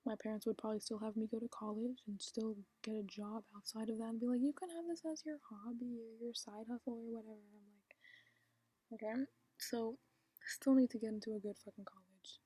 [0.06, 3.44] my parents would probably still have me go to college and still get a job
[3.56, 6.34] outside of that and be like, you can have this as your hobby or your
[6.34, 7.40] side hustle or whatever.
[7.54, 9.24] I'm like, okay.
[9.58, 9.98] So,
[10.42, 12.40] I still need to get into a good fucking college.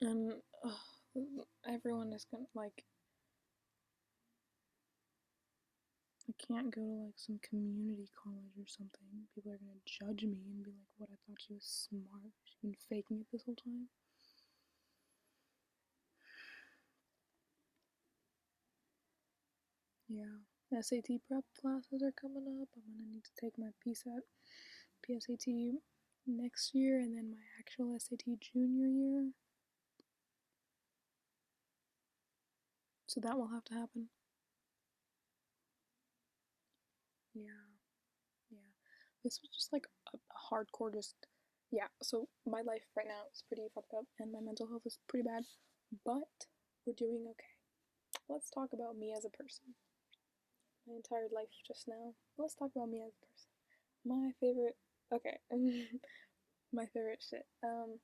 [0.00, 0.42] And
[1.66, 2.84] everyone is gonna, like,
[6.25, 9.28] I can't go to like some community college or something.
[9.34, 12.32] People are gonna judge me and be like, what, I thought she was smart.
[12.44, 13.88] She's been faking it this whole time.
[20.08, 20.38] Yeah.
[20.72, 22.68] SAT prep classes are coming up.
[22.76, 24.22] I'm gonna need to take my PSAT,
[25.02, 25.80] PSAT
[26.26, 29.30] next year and then my actual SAT junior year.
[33.06, 34.08] So that will have to happen.
[37.36, 37.68] Yeah.
[38.50, 38.72] Yeah.
[39.24, 41.14] This was just like a, a hardcore just
[41.72, 44.98] yeah, so my life right now is pretty fucked up and my mental health is
[45.08, 45.44] pretty bad,
[46.04, 46.46] but
[46.86, 47.54] we're doing okay.
[48.28, 49.74] Let's talk about me as a person.
[50.86, 52.14] My entire life just now.
[52.38, 53.50] Let's talk about me as a person.
[54.04, 54.76] My favorite
[55.12, 55.38] okay.
[56.72, 57.46] my favorite shit.
[57.64, 58.00] Um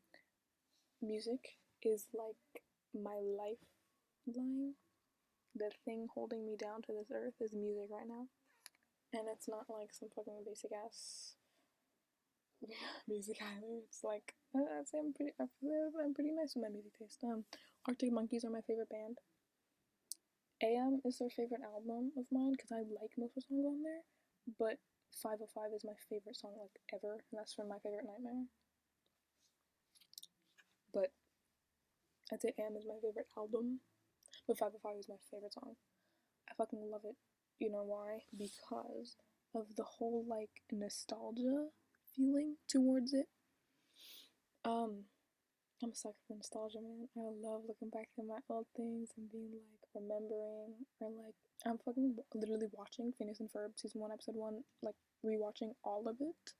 [1.02, 2.62] music is like
[2.94, 4.74] my lifeline.
[5.54, 8.28] The thing holding me down to this earth is music right now
[9.12, 11.36] and it's not like some fucking basic ass
[13.08, 13.84] music either.
[13.84, 17.20] It's like I'd say I'm pretty, I'm pretty nice with my music taste.
[17.24, 17.44] Um,
[17.86, 19.18] Arctic Monkeys are my favorite band.
[20.62, 23.82] AM is their favorite album of mine because I like most of the songs on
[23.82, 24.06] there,
[24.58, 24.78] but
[25.18, 28.46] 505 is my favorite song like ever, and that's from my favorite Nightmare.
[30.94, 31.10] But
[32.30, 33.82] I'd say AM is my favorite album,
[34.46, 35.74] but 505 is my favorite song.
[36.46, 37.18] I fucking love it
[37.58, 38.20] you know why?
[38.36, 39.16] Because
[39.54, 41.68] of the whole like nostalgia
[42.16, 43.26] feeling towards it.
[44.64, 45.04] Um,
[45.82, 47.08] I'm a sucker for nostalgia, man.
[47.18, 51.34] I love looking back at my old things and being like remembering or like
[51.66, 54.94] I'm fucking literally watching Phineas and Ferb season one, episode one, like
[55.26, 56.54] rewatching all of it.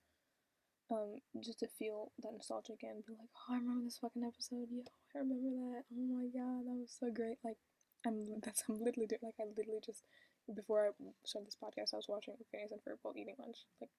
[0.90, 4.68] Um, just to feel that nostalgia again, be like, oh, I remember this fucking episode.
[4.68, 4.82] Yo,
[5.14, 5.84] I remember that.
[5.88, 7.38] Oh my god, that was so great.
[7.44, 7.56] Like,
[8.04, 10.02] I'm that's I'm literally doing like I literally just
[10.54, 10.90] before I
[11.24, 13.58] started this podcast, I was watching Phineas and Ferb while eating lunch.
[13.80, 13.90] Like,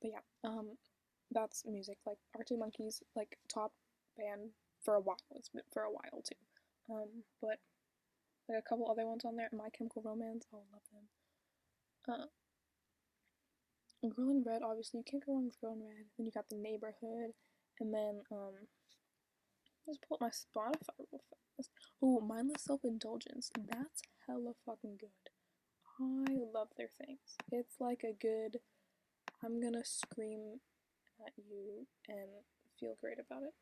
[0.00, 0.76] but yeah, um,
[1.30, 1.98] that's music.
[2.06, 3.72] Like Arctic Monkeys, like top
[4.16, 4.50] band
[4.82, 5.16] for a while.
[5.34, 6.92] It's been for a while too.
[6.92, 7.58] Um, but
[8.48, 9.48] like a couple other ones on there.
[9.52, 10.46] My Chemical Romance.
[10.52, 11.08] Oh, love them.
[12.14, 14.62] Uh, Girl in Red.
[14.62, 16.06] Obviously, you can't go wrong with Girl in Red.
[16.16, 17.32] Then you got the Neighbourhood,
[17.80, 18.68] and then um,
[19.86, 21.22] let's pull up my Spotify real
[21.56, 21.70] fast.
[22.02, 23.50] Oh, Mindless Self Indulgence.
[23.56, 25.08] That's hella fucking good.
[26.00, 27.36] I love their things.
[27.52, 28.58] It's like a good,
[29.44, 30.60] I'm gonna scream
[31.24, 32.28] at you and
[32.80, 33.54] feel great about it.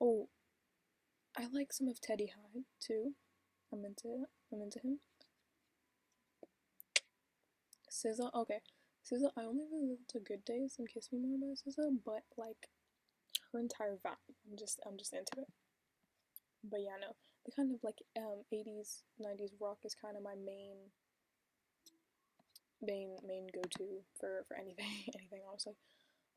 [0.00, 0.28] Oh,
[1.36, 3.12] I like some of Teddy Hyde too.
[3.72, 5.00] I'm into I'm into him.
[7.90, 8.60] SZA, okay.
[9.04, 12.22] SZA, I only really listen to Good Days and Kiss Me More by SZA, but
[12.36, 12.68] like
[13.52, 15.48] her entire vibe, I'm just I'm just into it.
[16.64, 17.14] But yeah, no
[17.44, 20.76] the kind of like um 80s 90s rock is kind of my main
[22.80, 24.86] main main go-to for for anything
[25.18, 25.74] anything honestly.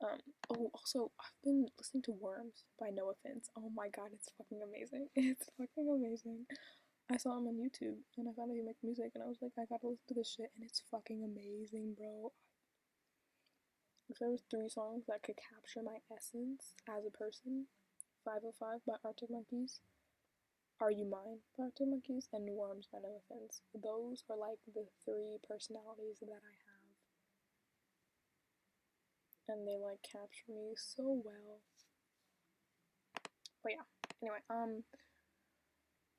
[0.02, 3.50] Um oh also i've been listening to worms by no offense.
[3.58, 5.08] Oh my god it's fucking amazing.
[5.16, 6.46] It's fucking amazing.
[7.12, 9.38] I saw him on youtube and i found out he makes music and i was
[9.40, 12.34] like i gotta listen to this shit and it's fucking amazing bro
[14.10, 17.68] if there was three songs that could capture my essence as a person
[18.24, 19.82] 505 by arctic monkeys
[20.82, 23.62] R U Mine by Arctic Monkeys and Worms by Offense.
[23.74, 26.92] Those are like the three personalities that I have.
[29.48, 31.62] And they like capture me so well.
[33.64, 33.88] But yeah,
[34.22, 34.84] anyway, um,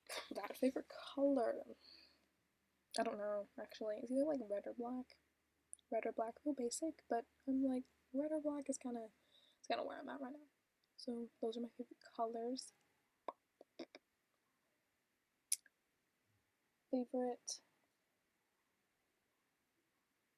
[0.34, 1.56] that favorite color.
[2.98, 3.96] I don't know, actually.
[4.02, 5.04] It's either like red or black.
[5.92, 9.10] Red or black, real basic, but I'm like red or black is kind of
[9.58, 10.48] it's kind of where I'm at right now.
[10.96, 12.72] So those are my favorite colors.
[16.90, 17.60] Favorite.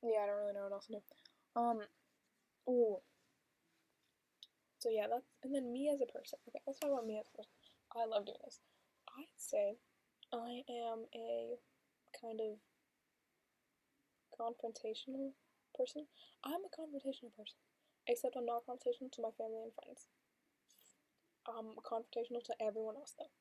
[0.02, 1.00] Yeah, I don't really know what else to do.
[1.56, 1.80] Um.
[2.68, 3.02] Oh.
[4.78, 6.38] So yeah, that's and then me as a person.
[6.48, 7.52] Okay, let's talk about me as a person.
[7.96, 8.60] I love doing this.
[9.18, 9.76] I'd say
[10.32, 11.58] I am a
[12.20, 12.58] kind of
[14.38, 15.34] confrontational
[15.74, 16.06] person.
[16.46, 17.58] I'm a confrontational person,
[18.06, 20.06] except I'm not confrontational to my family and friends.
[21.46, 23.32] I'm confrontational to everyone else though.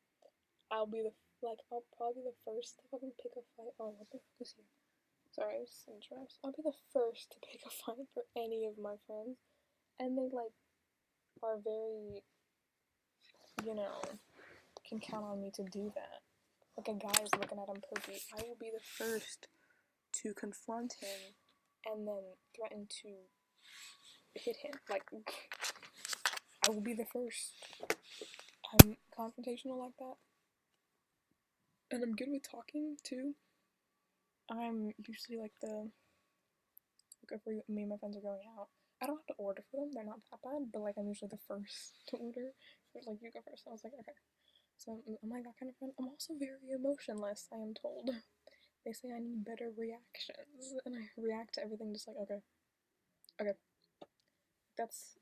[0.72, 1.14] I'll be the
[1.46, 3.78] like I'll probably be the first to fucking pick a fight.
[3.80, 4.66] Oh, what the fuck is here?
[5.32, 6.40] Sorry, I was interrupts.
[6.44, 9.38] I'll be the first to pick a fight for any of my friends,
[10.00, 10.56] and they like
[11.44, 12.24] are very,
[13.64, 14.02] you know,
[14.88, 16.26] can count on me to do that.
[16.78, 19.48] Like a guy is looking at him pervy, I will be the first
[20.28, 21.36] to confront him
[21.86, 22.24] and then
[22.56, 23.10] threaten to
[24.36, 24.74] hit him.
[24.90, 25.04] Like,
[26.66, 27.54] I will be the first.
[28.74, 30.16] I'm confrontational like that.
[31.92, 33.34] And I'm good with talking too.
[34.52, 35.90] I'm usually like the.
[37.30, 38.68] Like, if me and my friends are going out,
[39.02, 41.28] I don't have to order for them, they're not that bad, but like, I'm usually
[41.28, 42.56] the first to order.
[42.88, 43.68] So it's like, you go first.
[43.68, 44.16] I was like, okay.
[44.78, 45.92] So I'm like that kind of friend.
[46.00, 48.12] I'm also very emotionless, I am told.
[48.88, 52.40] They say I need better reactions, and I react to everything just like, okay.
[53.36, 53.52] Okay.
[54.78, 55.20] That's.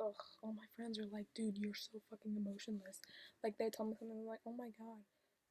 [0.00, 3.02] Ugh, all my friends are like, dude, you're so fucking emotionless.
[3.44, 5.04] Like, they tell me something, I'm like, oh my god,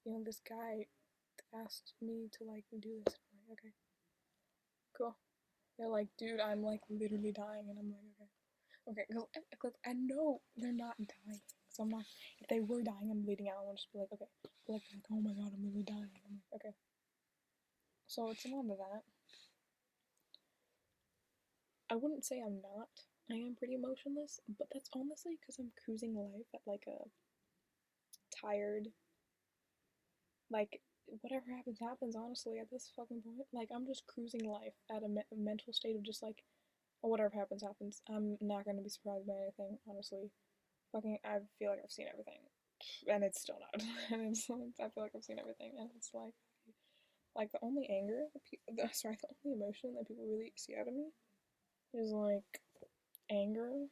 [0.04, 0.88] you know, this guy
[1.54, 3.14] asked me to, like, do this.
[3.30, 3.74] I'm like, okay.
[4.98, 5.16] Cool.
[5.78, 9.06] They're like, dude, I'm, like, literally dying, and I'm like, okay.
[9.14, 11.42] Okay, because I know they're not dying.
[11.70, 12.08] So I'm not,
[12.40, 14.32] if they were dying I'm bleeding out, I would just be like, okay.
[14.68, 16.24] Like, like, oh my god, I'm literally dying.
[16.26, 16.74] I'm like, okay.
[18.08, 19.04] So it's a lot of that.
[21.90, 22.88] I wouldn't say I'm not.
[23.30, 27.10] I am pretty emotionless, but that's honestly because I'm cruising life at like a
[28.42, 28.88] tired,
[30.50, 30.82] like
[31.22, 32.16] whatever happens happens.
[32.16, 35.96] Honestly, at this fucking point, like I'm just cruising life at a, me- mental state
[35.96, 36.44] of just like,
[37.04, 38.02] oh, whatever happens happens.
[38.10, 39.78] I'm not gonna be surprised by anything.
[39.90, 40.32] Honestly,
[40.92, 42.40] fucking, I feel like I've seen everything,
[43.08, 43.84] and it's still not.
[44.12, 46.34] and it's I feel like I've seen everything, and it's like
[47.38, 48.26] like the only anger,
[48.68, 51.14] the, sorry, the only emotion that people really see out of me
[51.94, 52.62] is like
[53.30, 53.88] anger.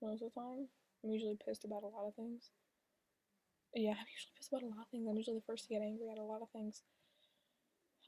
[0.00, 0.68] Most of the time,
[1.04, 2.50] I'm usually pissed about a lot of things.
[3.74, 5.06] Yeah, I'm usually pissed about a lot of things.
[5.06, 6.82] I'm usually the first to get angry at a lot of things.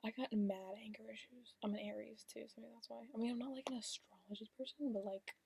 [0.03, 1.53] I got mad anger issues.
[1.63, 3.05] I'm an Aries too, so maybe that's why.
[3.13, 5.37] I mean, I'm not like an astrology person, but like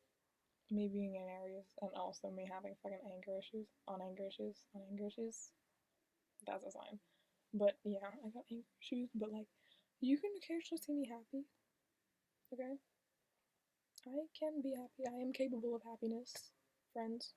[0.71, 4.83] me being an Aries and also me having fucking anger issues on anger issues on
[4.91, 5.51] anger issues,
[6.47, 7.01] that's a sign.
[7.55, 9.47] But yeah, I got anger issues, but like,
[10.01, 11.47] you can occasionally see me happy.
[12.53, 12.75] Okay?
[14.07, 15.07] I can be happy.
[15.07, 16.51] I am capable of happiness,
[16.93, 17.33] friends.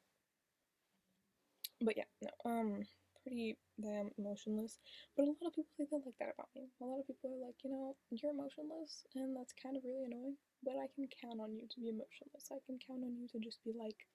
[1.79, 2.81] But yeah, no, um,
[3.21, 4.79] pretty damn emotionless.
[5.15, 6.65] But a lot of people think they like that about me.
[6.81, 10.09] A lot of people are like, you know, you're emotionless, and that's kind of really
[10.09, 10.35] annoying.
[10.65, 12.49] But I can count on you to be emotionless.
[12.49, 14.09] I can count on you to just be like,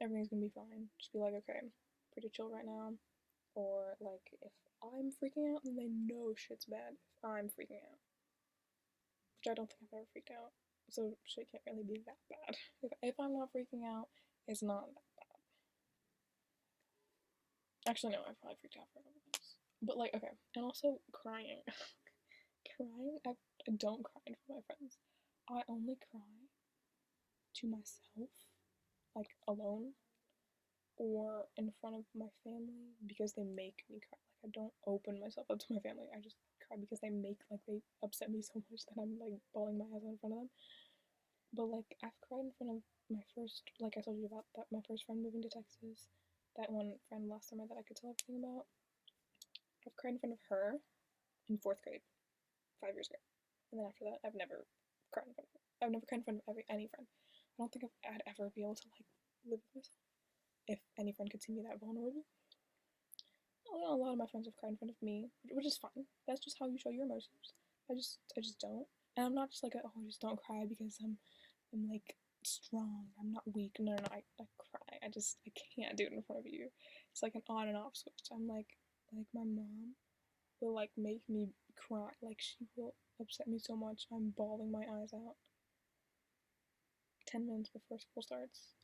[0.00, 0.88] everything's gonna be fine.
[0.98, 1.68] Just be like, okay,
[2.16, 2.96] pretty chill right now.
[3.54, 7.98] Or like, if I'm freaking out, then they know shit's bad if I'm freaking out.
[9.38, 10.52] Which I don't think I've ever freaked out.
[10.90, 12.56] So shit can't really be that bad.
[12.82, 14.08] If, if I'm not freaking out,
[14.46, 15.38] it's not that bad.
[17.90, 19.56] Actually, no, I've probably freaked out for other things.
[19.82, 20.32] But like, okay.
[20.56, 21.62] And also crying.
[22.76, 24.98] crying, I, I don't cry in front of my friends.
[25.50, 26.48] I only cry
[27.56, 28.30] to myself,
[29.16, 29.92] like alone,
[30.98, 34.18] or in front of my family because they make me cry.
[34.18, 36.10] Like I don't open myself up to my family.
[36.10, 39.38] I just cry because they make like they upset me so much that I'm like
[39.54, 40.50] bawling my eyes out in front of them.
[41.54, 44.68] But like I've cried in front of my first, like I told you about that
[44.74, 46.10] my first friend moving to Texas.
[46.58, 48.66] That one friend last summer that I could tell everything about.
[49.86, 50.82] I've cried in front of her
[51.46, 52.02] in fourth grade,
[52.82, 53.22] five years ago,
[53.70, 54.66] and then after that, I've never
[55.14, 55.62] cried in front of her.
[55.80, 57.06] I've never cried in front of every any friend.
[57.06, 59.06] I don't think I'd ever be able to like
[59.46, 60.07] live with myself
[60.68, 62.24] if any friend could see me that vulnerable
[63.72, 66.04] a lot of my friends have cried in front of me, which is fine.
[66.26, 67.54] That's just how you show your emotions.
[67.90, 70.98] I just, I just don't, and I'm not just like, oh, just don't cry because
[71.02, 71.16] I'm,
[71.72, 73.06] I'm like strong.
[73.20, 73.76] I'm not weak.
[73.78, 74.98] No, no, no I, I cry.
[75.04, 76.68] I just, I can't do it in front of you.
[77.12, 78.28] It's like an on and off switch.
[78.32, 78.68] I'm like,
[79.12, 79.94] like my mom
[80.60, 82.10] will like make me cry.
[82.22, 84.06] Like she will upset me so much.
[84.12, 85.36] I'm bawling my eyes out.
[87.26, 88.74] Ten minutes before school starts,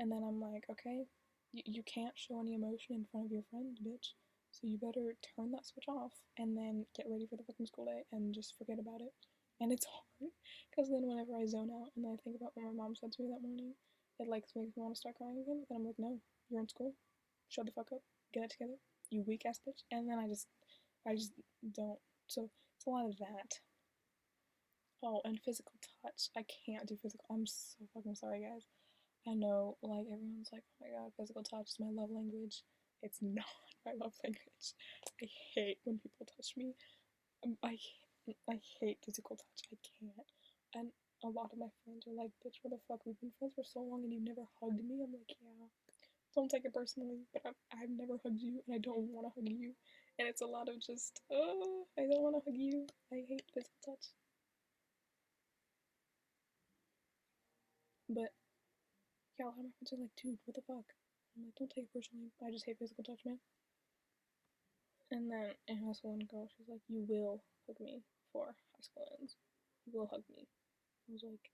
[0.00, 1.04] and then I'm like, okay,
[1.52, 4.16] you, you can't show any emotion in front of your friends, bitch.
[4.50, 7.84] So you better turn that switch off and then get ready for the fucking school
[7.86, 9.12] day and just forget about it.
[9.60, 10.32] and it's hard
[10.70, 13.22] because then whenever I zone out and I think about what my mom said to
[13.22, 13.74] me that morning,
[14.18, 15.64] it like makes me want to start crying again.
[15.68, 16.94] And I'm like, no, you're in school.
[17.48, 18.02] Shut the fuck up.
[18.32, 18.78] Get it together.
[19.10, 19.84] You weak ass bitch.
[19.92, 20.46] And then I just,
[21.06, 21.32] I just
[21.74, 21.98] don't.
[22.26, 23.60] So it's a lot of that.
[25.02, 25.72] Oh, and physical
[26.02, 26.28] touch.
[26.36, 27.24] I can't do physical.
[27.30, 28.66] I'm so fucking sorry, guys.
[29.28, 32.62] I know, like, everyone's like, oh my god, physical touch is my love language.
[33.02, 33.46] It's not
[33.84, 34.66] my love language.
[35.22, 36.74] I hate when people touch me.
[37.44, 37.78] Um, I,
[38.48, 39.60] I hate physical touch.
[39.72, 40.28] I can't.
[40.74, 40.88] And
[41.24, 43.04] a lot of my friends are like, bitch, what the fuck?
[43.04, 45.04] We've been friends for so long and you never hugged me.
[45.04, 45.68] I'm like, yeah.
[46.34, 49.32] Don't take it personally, but I've, I've never hugged you and I don't want to
[49.34, 49.72] hug you.
[50.18, 52.86] And it's a lot of just, oh, I don't want to hug you.
[53.12, 54.06] I hate physical touch.
[58.08, 58.32] But
[59.40, 60.84] yeah, a lot of my friends are like, dude, what the fuck?
[61.34, 62.30] I'm like, don't take it personally.
[62.44, 63.40] I just hate physical touch, man.
[65.10, 69.06] And then high school, one girl, she's like, you will hug me before high school
[69.20, 69.36] ends.
[69.86, 70.48] You will hug me.
[71.08, 71.50] I was like,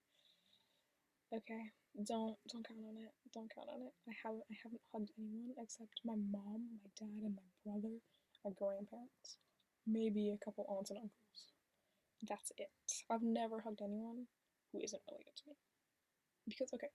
[1.33, 1.71] okay,
[2.03, 3.13] don't don't count on it.
[3.33, 3.95] Don't count on it.
[4.09, 7.95] I haven't I haven't hugged anyone except my mom, my dad, and my brother,
[8.45, 9.39] my grandparents,
[9.87, 11.41] maybe a couple aunts and uncles.
[12.29, 12.71] That's it.
[13.11, 14.27] I've never hugged anyone
[14.73, 15.57] who isn't related to me.
[16.49, 16.91] Because okay,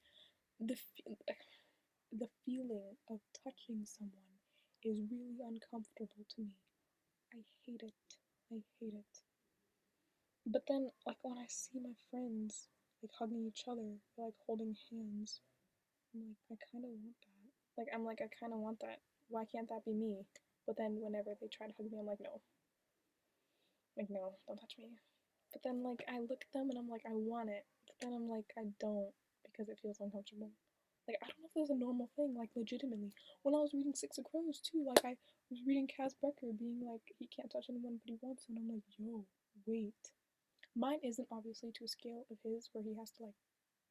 [0.61, 0.77] the
[2.11, 4.37] the feeling of touching someone
[4.83, 6.53] is really uncomfortable to me.
[7.33, 7.93] I hate it.
[8.51, 9.13] I hate it.
[10.45, 12.67] But then, like, when I see my friends,
[13.01, 15.39] like, hugging each other, like, holding hands,
[16.13, 17.49] I'm like, I kind of want that.
[17.77, 18.99] Like, I'm like, I kind of want that.
[19.29, 20.25] Why can't that be me?
[20.67, 22.41] But then, whenever they try to hug me, I'm like, no.
[23.97, 24.89] Like, no, don't touch me.
[25.53, 27.65] But then, like, I look at them and I'm like, I want it.
[27.87, 29.13] But then I'm like, I don't
[29.51, 30.51] because it feels uncomfortable.
[31.07, 33.11] Like, I don't know if there's a normal thing, like, legitimately.
[33.41, 35.17] When I was reading Six of Crows, too, like, I
[35.49, 38.59] was reading Kaz Brekker being like, he can't touch anyone but he wants to, and
[38.59, 39.25] I'm like, yo,
[39.65, 40.13] wait.
[40.75, 43.39] Mine isn't obviously to a scale of his where he has to, like,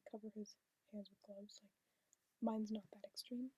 [0.09, 0.55] cover his
[0.91, 1.59] hands with gloves.
[1.61, 1.75] Like,
[2.41, 3.51] mine's not that extreme.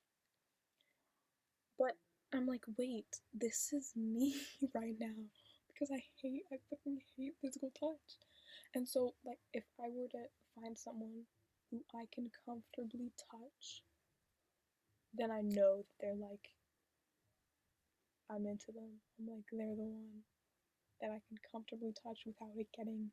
[1.78, 1.96] But
[2.34, 4.36] I'm like, wait, this is me
[4.76, 5.30] right now.
[5.68, 8.18] Because I hate, I fucking hate physical touch.
[8.76, 10.26] And so, like, if I were to
[10.56, 11.26] find someone
[11.74, 13.82] who I can comfortably touch,
[15.14, 16.54] then I know that they're like,
[18.30, 19.02] I'm into them.
[19.18, 20.22] I'm like, they're the one
[21.02, 23.10] that I can comfortably touch without it getting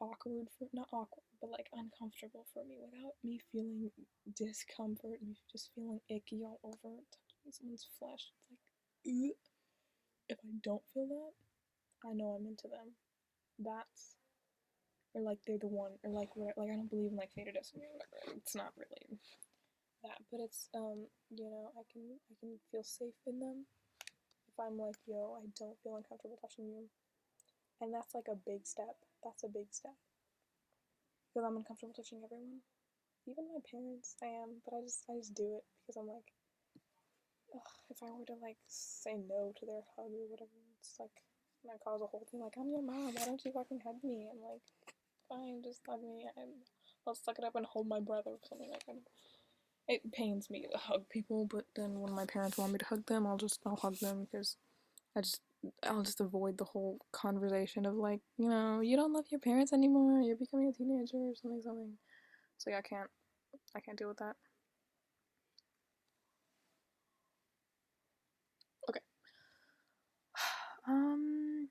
[0.00, 3.90] awkward for not awkward, but like uncomfortable for me without me feeling
[4.36, 8.32] discomfort, me just feeling icky all over touching someone's flesh.
[8.32, 8.64] It's like,
[9.14, 9.36] Ugh.
[10.28, 12.96] if I don't feel that, I know I'm into them.
[13.58, 14.16] That's
[15.14, 16.60] or like they're the one, or like whatever.
[16.60, 18.38] Like I don't believe in like fate or destiny or whatever.
[18.38, 19.18] It's not really
[20.02, 23.66] that, but it's um you know I can I can feel safe in them
[24.48, 26.88] if I'm like yo I don't feel uncomfortable touching you,
[27.80, 28.96] and that's like a big step.
[29.24, 29.96] That's a big step
[31.28, 32.62] because I'm uncomfortable touching everyone,
[33.26, 34.16] even my parents.
[34.22, 36.32] I am, but I just I just do it because I'm like.
[37.50, 41.10] Ugh, if I were to like say no to their hug or whatever, it's like
[41.66, 43.12] gonna cause a whole thing like I'm your mom.
[43.14, 44.28] Why don't you fucking hug me?
[44.30, 44.62] And like
[45.30, 46.26] fine, just hug me.
[46.38, 46.50] I'm,
[47.06, 48.96] I'll suck it up and hold my brother or something like that.
[49.88, 53.06] It pains me to hug people, but then when my parents want me to hug
[53.06, 54.56] them, I'll just I'll hug them because
[55.16, 55.42] I just
[55.84, 59.72] I'll just avoid the whole conversation of like you know you don't love your parents
[59.72, 60.22] anymore.
[60.22, 61.94] You're becoming a teenager or something something.
[62.58, 63.10] So yeah, I can't
[63.76, 64.36] I can't deal with that.
[68.90, 69.00] Okay.
[70.88, 71.68] Um.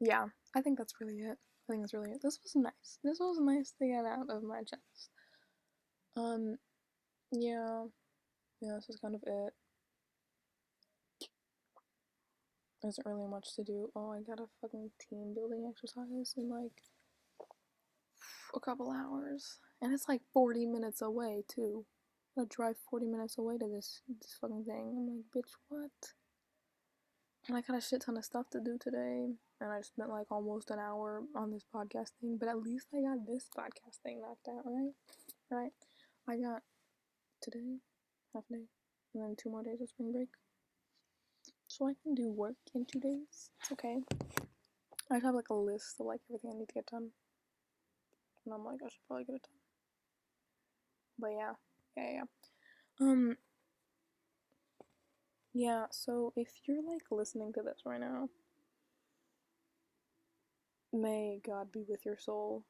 [0.00, 1.38] Yeah, I think that's really it.
[1.68, 2.12] That's really.
[2.22, 2.98] This was nice.
[3.02, 5.10] This was nice to get out of my chest.
[6.16, 6.56] Um,
[7.30, 7.84] yeah,
[8.60, 9.52] yeah, this is kind of it.
[12.82, 13.90] There isn't really much to do.
[13.94, 16.82] Oh, I got a fucking team building exercise in like
[18.54, 21.86] a couple hours, and it's like 40 minutes away too.
[22.38, 24.94] I drive 40 minutes away to this this fucking thing.
[24.96, 25.90] I'm like, bitch, what?
[27.48, 29.34] And I got a shit ton of stuff to do today.
[29.60, 32.36] And I spent like almost an hour on this podcast thing.
[32.38, 34.92] But at least I got this podcast thing knocked out, right?
[35.50, 35.72] Right?
[36.28, 36.62] I got
[37.40, 37.78] today,
[38.32, 38.66] half day,
[39.14, 40.28] and then two more days of spring break.
[41.66, 43.50] So I can do work in two days.
[43.60, 43.98] It's okay.
[45.10, 47.10] I have like a list of like everything I need to get done.
[48.44, 49.58] And I'm like, I should probably get it done.
[51.18, 51.52] But yeah,
[51.96, 53.06] yeah, yeah.
[53.06, 53.36] Um,
[55.54, 58.28] yeah, so if you're like listening to this right now,
[60.92, 62.64] may God be with your soul.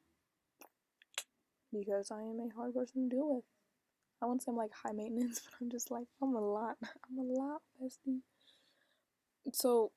[1.73, 3.45] Because I am a hard person to deal with.
[4.21, 6.77] I won't say I'm like high maintenance, but I'm just like, I'm a lot.
[6.83, 8.21] I'm a lot, bestie.
[9.53, 9.91] So,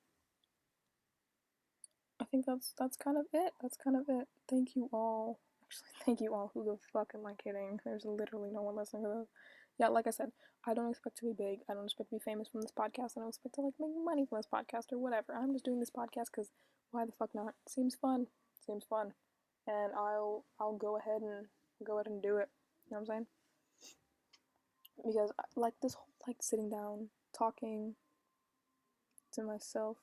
[2.21, 3.53] I think that's that's kind of it.
[3.63, 4.29] That's kind of it.
[4.49, 5.39] Thank you all.
[5.65, 6.51] Actually, thank you all.
[6.55, 7.81] Who the fuck am I kidding?
[7.85, 9.29] There's literally no one listening to this.
[9.79, 10.33] Yeah, like I said,
[10.67, 11.61] I don't expect to be big.
[11.71, 13.13] I don't expect to be famous from this podcast.
[13.17, 15.35] I don't expect to like make money from this podcast or whatever.
[15.35, 16.51] I'm just doing this podcast because
[16.91, 17.55] why the fuck not?
[17.69, 18.27] Seems fun.
[18.65, 19.13] Seems fun.
[19.67, 21.47] And I'll I'll go ahead and
[21.85, 22.49] go ahead and do it.
[22.89, 23.27] You know what I'm saying?
[24.97, 27.95] Because I, like this whole like sitting down, talking
[29.33, 29.99] to myself.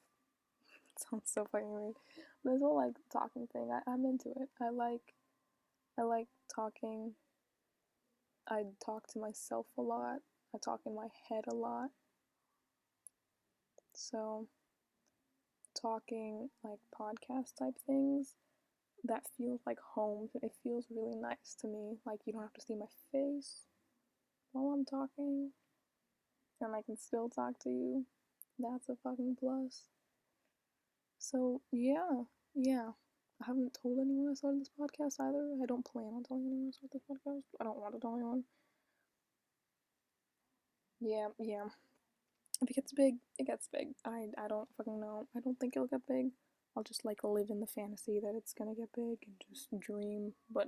[1.10, 1.96] sounds so fucking weird.
[2.44, 4.50] This whole like talking thing, I, I'm into it.
[4.62, 5.14] I like
[5.98, 7.14] I like talking.
[8.48, 10.20] I talk to myself a lot.
[10.54, 11.90] I talk in my head a lot.
[13.94, 14.48] So
[15.80, 18.36] talking like podcast type things
[19.04, 20.30] that feels like home.
[20.42, 21.98] It feels really nice to me.
[22.06, 23.62] Like you don't have to see my face
[24.52, 25.52] while I'm talking.
[26.62, 28.06] And I can still talk to you.
[28.58, 29.84] That's a fucking plus.
[31.18, 32.24] So yeah,
[32.56, 32.92] yeah.
[33.42, 35.58] I haven't told anyone I started this podcast either.
[35.62, 37.44] I don't plan on telling anyone I started this podcast.
[37.60, 38.44] I don't want to tell anyone.
[41.00, 41.66] Yeah, yeah.
[42.62, 43.90] If it gets big, it gets big.
[44.06, 45.28] I I don't fucking know.
[45.36, 46.32] I don't think it'll get big.
[46.76, 50.34] I'll just like live in the fantasy that it's gonna get big and just dream,
[50.50, 50.68] but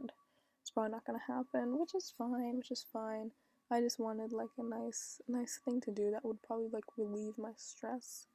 [0.61, 3.31] it's probably not gonna happen, which is fine, which is fine.
[3.71, 7.37] I just wanted like a nice nice thing to do that would probably like relieve
[7.37, 8.27] my stress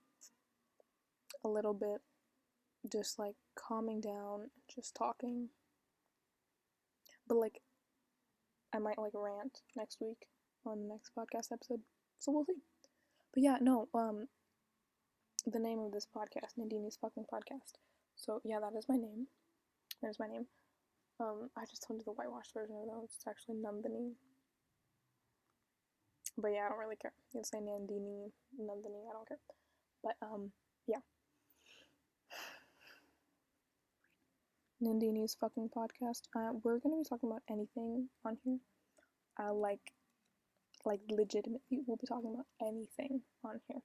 [1.44, 2.00] a little bit.
[2.90, 5.48] Just like calming down, just talking.
[7.26, 7.60] But like
[8.72, 10.26] I might like rant next week
[10.64, 11.80] on the next podcast episode.
[12.18, 12.62] So we'll see.
[13.34, 14.28] But yeah, no, um
[15.46, 17.78] the name of this podcast, Nandini's fucking podcast.
[18.16, 19.26] So yeah, that is my name.
[20.02, 20.46] That is my name.
[21.20, 23.04] Um, I just told you the whitewashed version of that.
[23.04, 24.12] It's actually Nandini.
[26.38, 27.12] But yeah, I don't really care.
[27.32, 29.40] You can say Nandini, Nandini, I don't care.
[30.02, 30.52] But um,
[30.86, 31.04] yeah.
[34.82, 36.22] Nandini's fucking podcast.
[36.34, 38.58] Uh, we're gonna be talking about anything on here.
[39.38, 39.92] Uh, like,
[40.84, 43.80] like legitimately, we'll be talking about anything on here.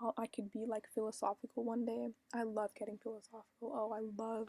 [0.00, 2.08] I'll, I could be like philosophical one day.
[2.34, 3.44] I love getting philosophical.
[3.62, 4.48] Oh, I love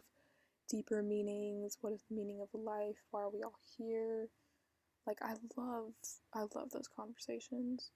[0.68, 1.78] deeper meanings.
[1.80, 2.96] What is the meaning of life?
[3.10, 4.28] Why are we all here?
[5.06, 5.92] Like I love
[6.34, 7.90] I love those conversations.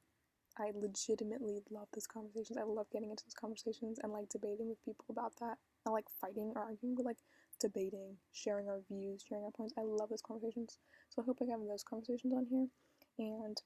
[0.58, 2.58] I legitimately love those conversations.
[2.58, 5.58] I love getting into those conversations and like debating with people about that.
[5.86, 7.18] I like fighting or arguing, but like
[7.60, 9.74] debating, sharing our views, sharing our points.
[9.78, 10.78] I love those conversations.
[11.10, 12.66] So I hope I have those conversations on here.
[13.18, 13.60] And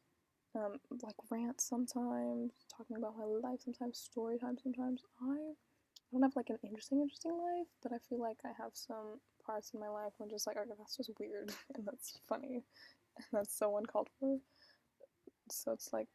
[0.55, 5.03] um, like rants sometimes, talking about my life sometimes, story time sometimes.
[5.23, 5.55] I
[6.13, 9.73] don't have like an interesting, interesting life, but I feel like I have some parts
[9.75, 12.63] in my life I'm just like, okay, that's just weird and that's funny
[13.17, 14.39] and that's so uncalled for.
[15.51, 16.09] So it's like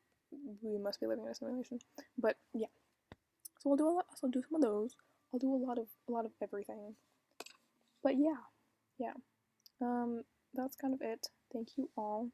[0.61, 1.79] we must be living in a simulation.
[2.17, 2.67] But yeah,
[3.59, 4.05] so I'll do a lot.
[4.23, 4.95] I'll do some of those.
[5.33, 6.95] I'll do a lot of a lot of everything.
[8.03, 8.41] But yeah,
[8.99, 9.13] yeah.
[9.81, 10.23] Um,
[10.53, 11.27] that's kind of it.
[11.53, 12.29] Thank you all.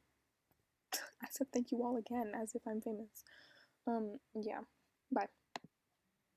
[0.94, 3.24] I said thank you all again as if I'm famous.
[3.88, 4.62] Um, yeah.
[5.12, 5.28] Bye.